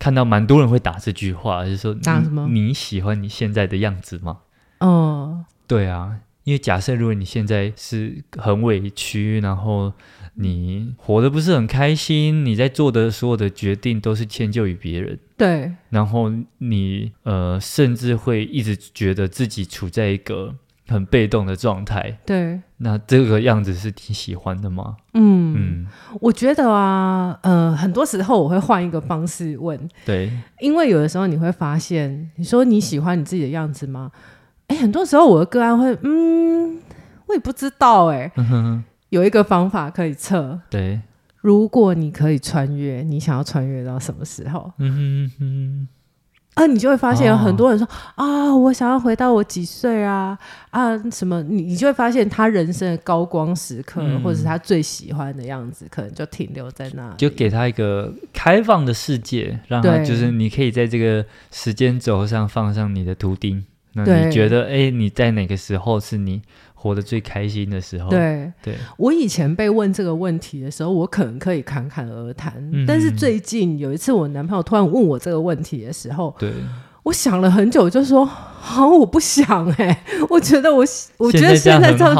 [0.00, 2.48] 看到蛮多人会打这句话，就是说，打什么？
[2.50, 4.38] 你喜欢你现在的样子吗？
[4.80, 6.16] 哦，对啊。
[6.44, 9.92] 因为假设如果你现在是很委屈，然后
[10.34, 20.54] 你活得不是很开心，你在做的所有的决定都是迁就于别人，对，然后你呃甚至会一直觉得自己处在一个
[20.88, 24.96] 很被动的状态，对，那这个样子是挺喜欢的吗？
[25.14, 25.40] 嗯。
[25.52, 25.86] 嗯，
[26.20, 29.76] 我觉得啊，呃，很多时候我会换一个方式问，
[30.06, 30.30] 对，
[30.60, 34.12] 因为有的时候你会发现，你说你喜欢你自己的样子吗？
[34.70, 36.78] 哎，很多时候我的个案会，嗯，
[37.26, 38.30] 我也不知道，哎，
[39.08, 41.00] 有一个方法可以测，对，
[41.38, 44.70] 如果你可以穿越，你想要穿越到什么时候？
[44.78, 45.88] 嗯哼哼，
[46.54, 47.84] 啊，你就会发现有很多人说、
[48.16, 50.38] 哦、啊，我想要回到我几岁啊
[50.70, 51.42] 啊什么？
[51.42, 63.64] 你你就会发现他人生的高光时刻，嗯、或者是他最喜欢的样子，可能就停留在那里，就给他一个开放的世界，让他就是你可以在这个时间轴上放上你的图钉。
[63.92, 66.40] 那你觉得，哎，你在哪个时候是你
[66.74, 68.08] 活得最开心的时候？
[68.08, 68.74] 对，对。
[68.96, 72.54] 我以前被问这个问题的时候，我可能可以侃侃而谈。
[72.72, 76.52] 嗯、但是最近有一次，我男朋友突然问我这个问题的时候，对，
[77.02, 79.66] 我想了很久，就说：好，我不想。
[79.72, 80.84] 哎， 我觉得我，
[81.18, 82.14] 我觉得现在这样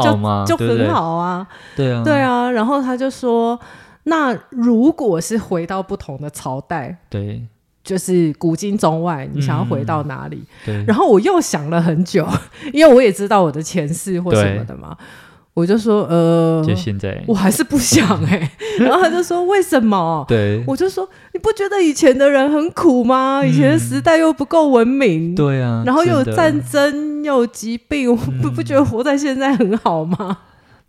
[0.45, 1.47] 就就很好啊。
[1.75, 2.51] 对啊，对啊。
[2.51, 3.57] 然后他就说：
[4.03, 7.47] 那如果是回到不同的朝代，对。
[7.83, 10.37] 就是古今中外，你想要回到哪里？
[10.37, 10.85] 嗯、对。
[10.85, 12.27] 然后我又想了很久，
[12.73, 14.95] 因为我也知道我的前世或什么的嘛，
[15.53, 18.51] 我就说呃，就现在，我还是不想哎、欸。
[18.85, 20.23] 然后他就说为什么？
[20.27, 20.63] 对。
[20.65, 23.43] 我就说你不觉得以前的人很苦吗？
[23.43, 25.83] 以前的时代又不够文明，对啊。
[25.85, 30.37] 然后又有战争，又有疾病，我不不觉得活在现在很好吗？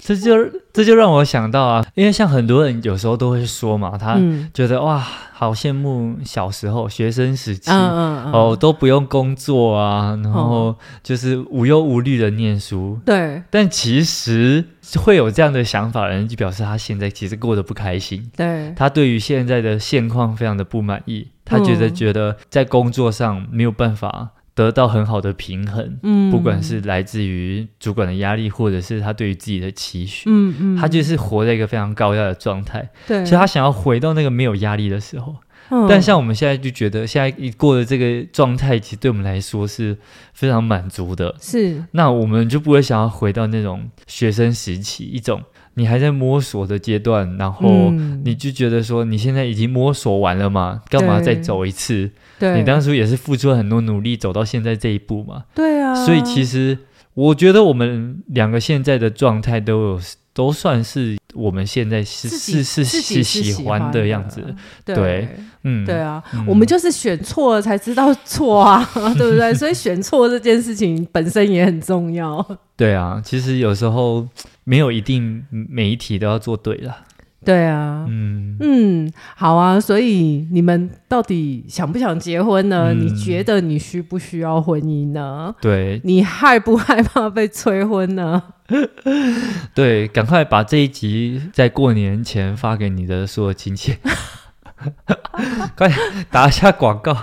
[0.05, 0.37] 这就
[0.73, 4.19] 这就让我想到啊，因为像很多人有时候都会说嘛，他
[4.53, 4.99] 觉得、嗯、哇，
[5.33, 10.75] 好羡慕小时候学生时期、嗯嗯嗯、哦，都不用工作啊，然后
[11.05, 12.99] 就是无忧无虑的念书。
[13.05, 14.65] 对，但其实
[14.97, 18.29] 会有这样的想法的人，就表示他现在其实过得不开心。
[18.37, 24.31] 对，他对于现在的现况非常的不满意，他觉得觉得在工作上没有办法。
[24.55, 35.37] 得到很好的平衡，嗯，不管是来自于主管的压力，或者是他对于自己的期许，嗯嗯，他就是活在一个非常高压的状态，对，所以他想要回到那个没有压力的时候，
[35.71, 39.97] 嗯，但像我们现在就觉得，现在一过的这个状态，其实对我们来说是
[40.35, 45.43] 非常满足的，是，那我们就不会想要回到那种学生时期一种。
[45.75, 47.91] 你还在摸索的阶段，然后
[48.25, 52.11] 你就觉得说你现在已经摸索完了嘛，干嘛再走一次？
[52.39, 55.45] 对，你当初也是付出了很多努力走到现在这一步嘛。
[55.55, 56.77] 对啊，所以其实
[57.15, 60.01] 我觉得我们两个现在的状态都有。
[60.35, 64.43] 都算是我们现在是是是是喜欢的样子，
[64.83, 65.29] 对，
[65.63, 68.83] 嗯，对啊，我们就是选错了才知道错啊，
[69.19, 69.53] 对不对？
[69.53, 72.43] 所以选错这件事情本身也很重要。
[72.79, 74.27] 对啊，其实有时候
[74.65, 76.97] 没有一定每一题都要做对了。
[77.45, 82.93] 对啊，嗯嗯，好啊，所以你们到底想不想结婚呢？
[82.93, 85.55] 嗯、你觉得你需不需要婚姻呢？
[85.61, 88.43] 对，你害不害怕被催婚呢？
[89.75, 93.97] 对，赶快把这一集在过年前发给你的所有亲戚，
[95.77, 95.91] 快
[96.31, 97.17] 打一下广告。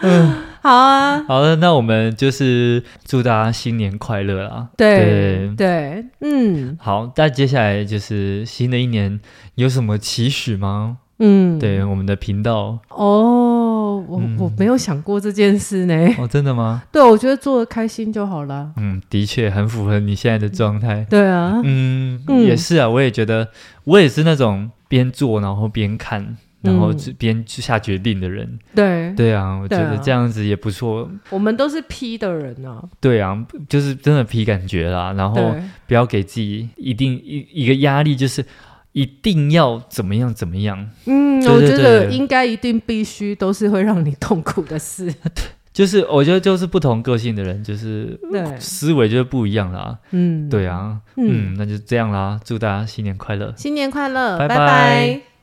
[0.00, 0.34] 嗯。
[0.64, 4.68] 好啊，好的，那我们就是祝大家新年快乐啦！
[4.78, 9.20] 对对对，嗯，好，那接下来就是新的一年
[9.56, 10.96] 有什么期许吗？
[11.18, 15.94] 嗯，对，我们的频道哦，我、嗯、我没有想过这件事呢。
[16.16, 16.82] 哦，真的吗？
[16.90, 18.70] 对，我觉得做的开心就好了。
[18.78, 21.06] 嗯，的确很符合你现在的状态。
[21.10, 23.48] 对啊，嗯，嗯也是啊，我也觉得，
[23.84, 26.36] 我也是那种边做然后边看。
[26.64, 31.06] 然后边去下决定的人，嗯、对对啊，我觉得这样子也不错。
[31.28, 33.36] 我们都是 P 的人啊，对啊，
[33.68, 35.12] 就是真的 P 感觉啦。
[35.12, 35.54] 然后
[35.86, 38.42] 不要给自己一定一一个压力，就是
[38.92, 40.88] 一定要怎么样怎么样。
[41.04, 45.12] 嗯，对对对，我觉得应该一定必须都是会让你痛苦的事。
[45.74, 48.18] 对，就是我觉得就是不同个性的人，就是
[48.60, 49.98] 思维就是不一样啦。
[50.12, 52.40] 嗯，对啊，嗯，嗯，那就这样啦。
[52.44, 54.56] 祝大家新年快乐，新年快乐，拜拜。
[54.56, 55.33] 拜拜。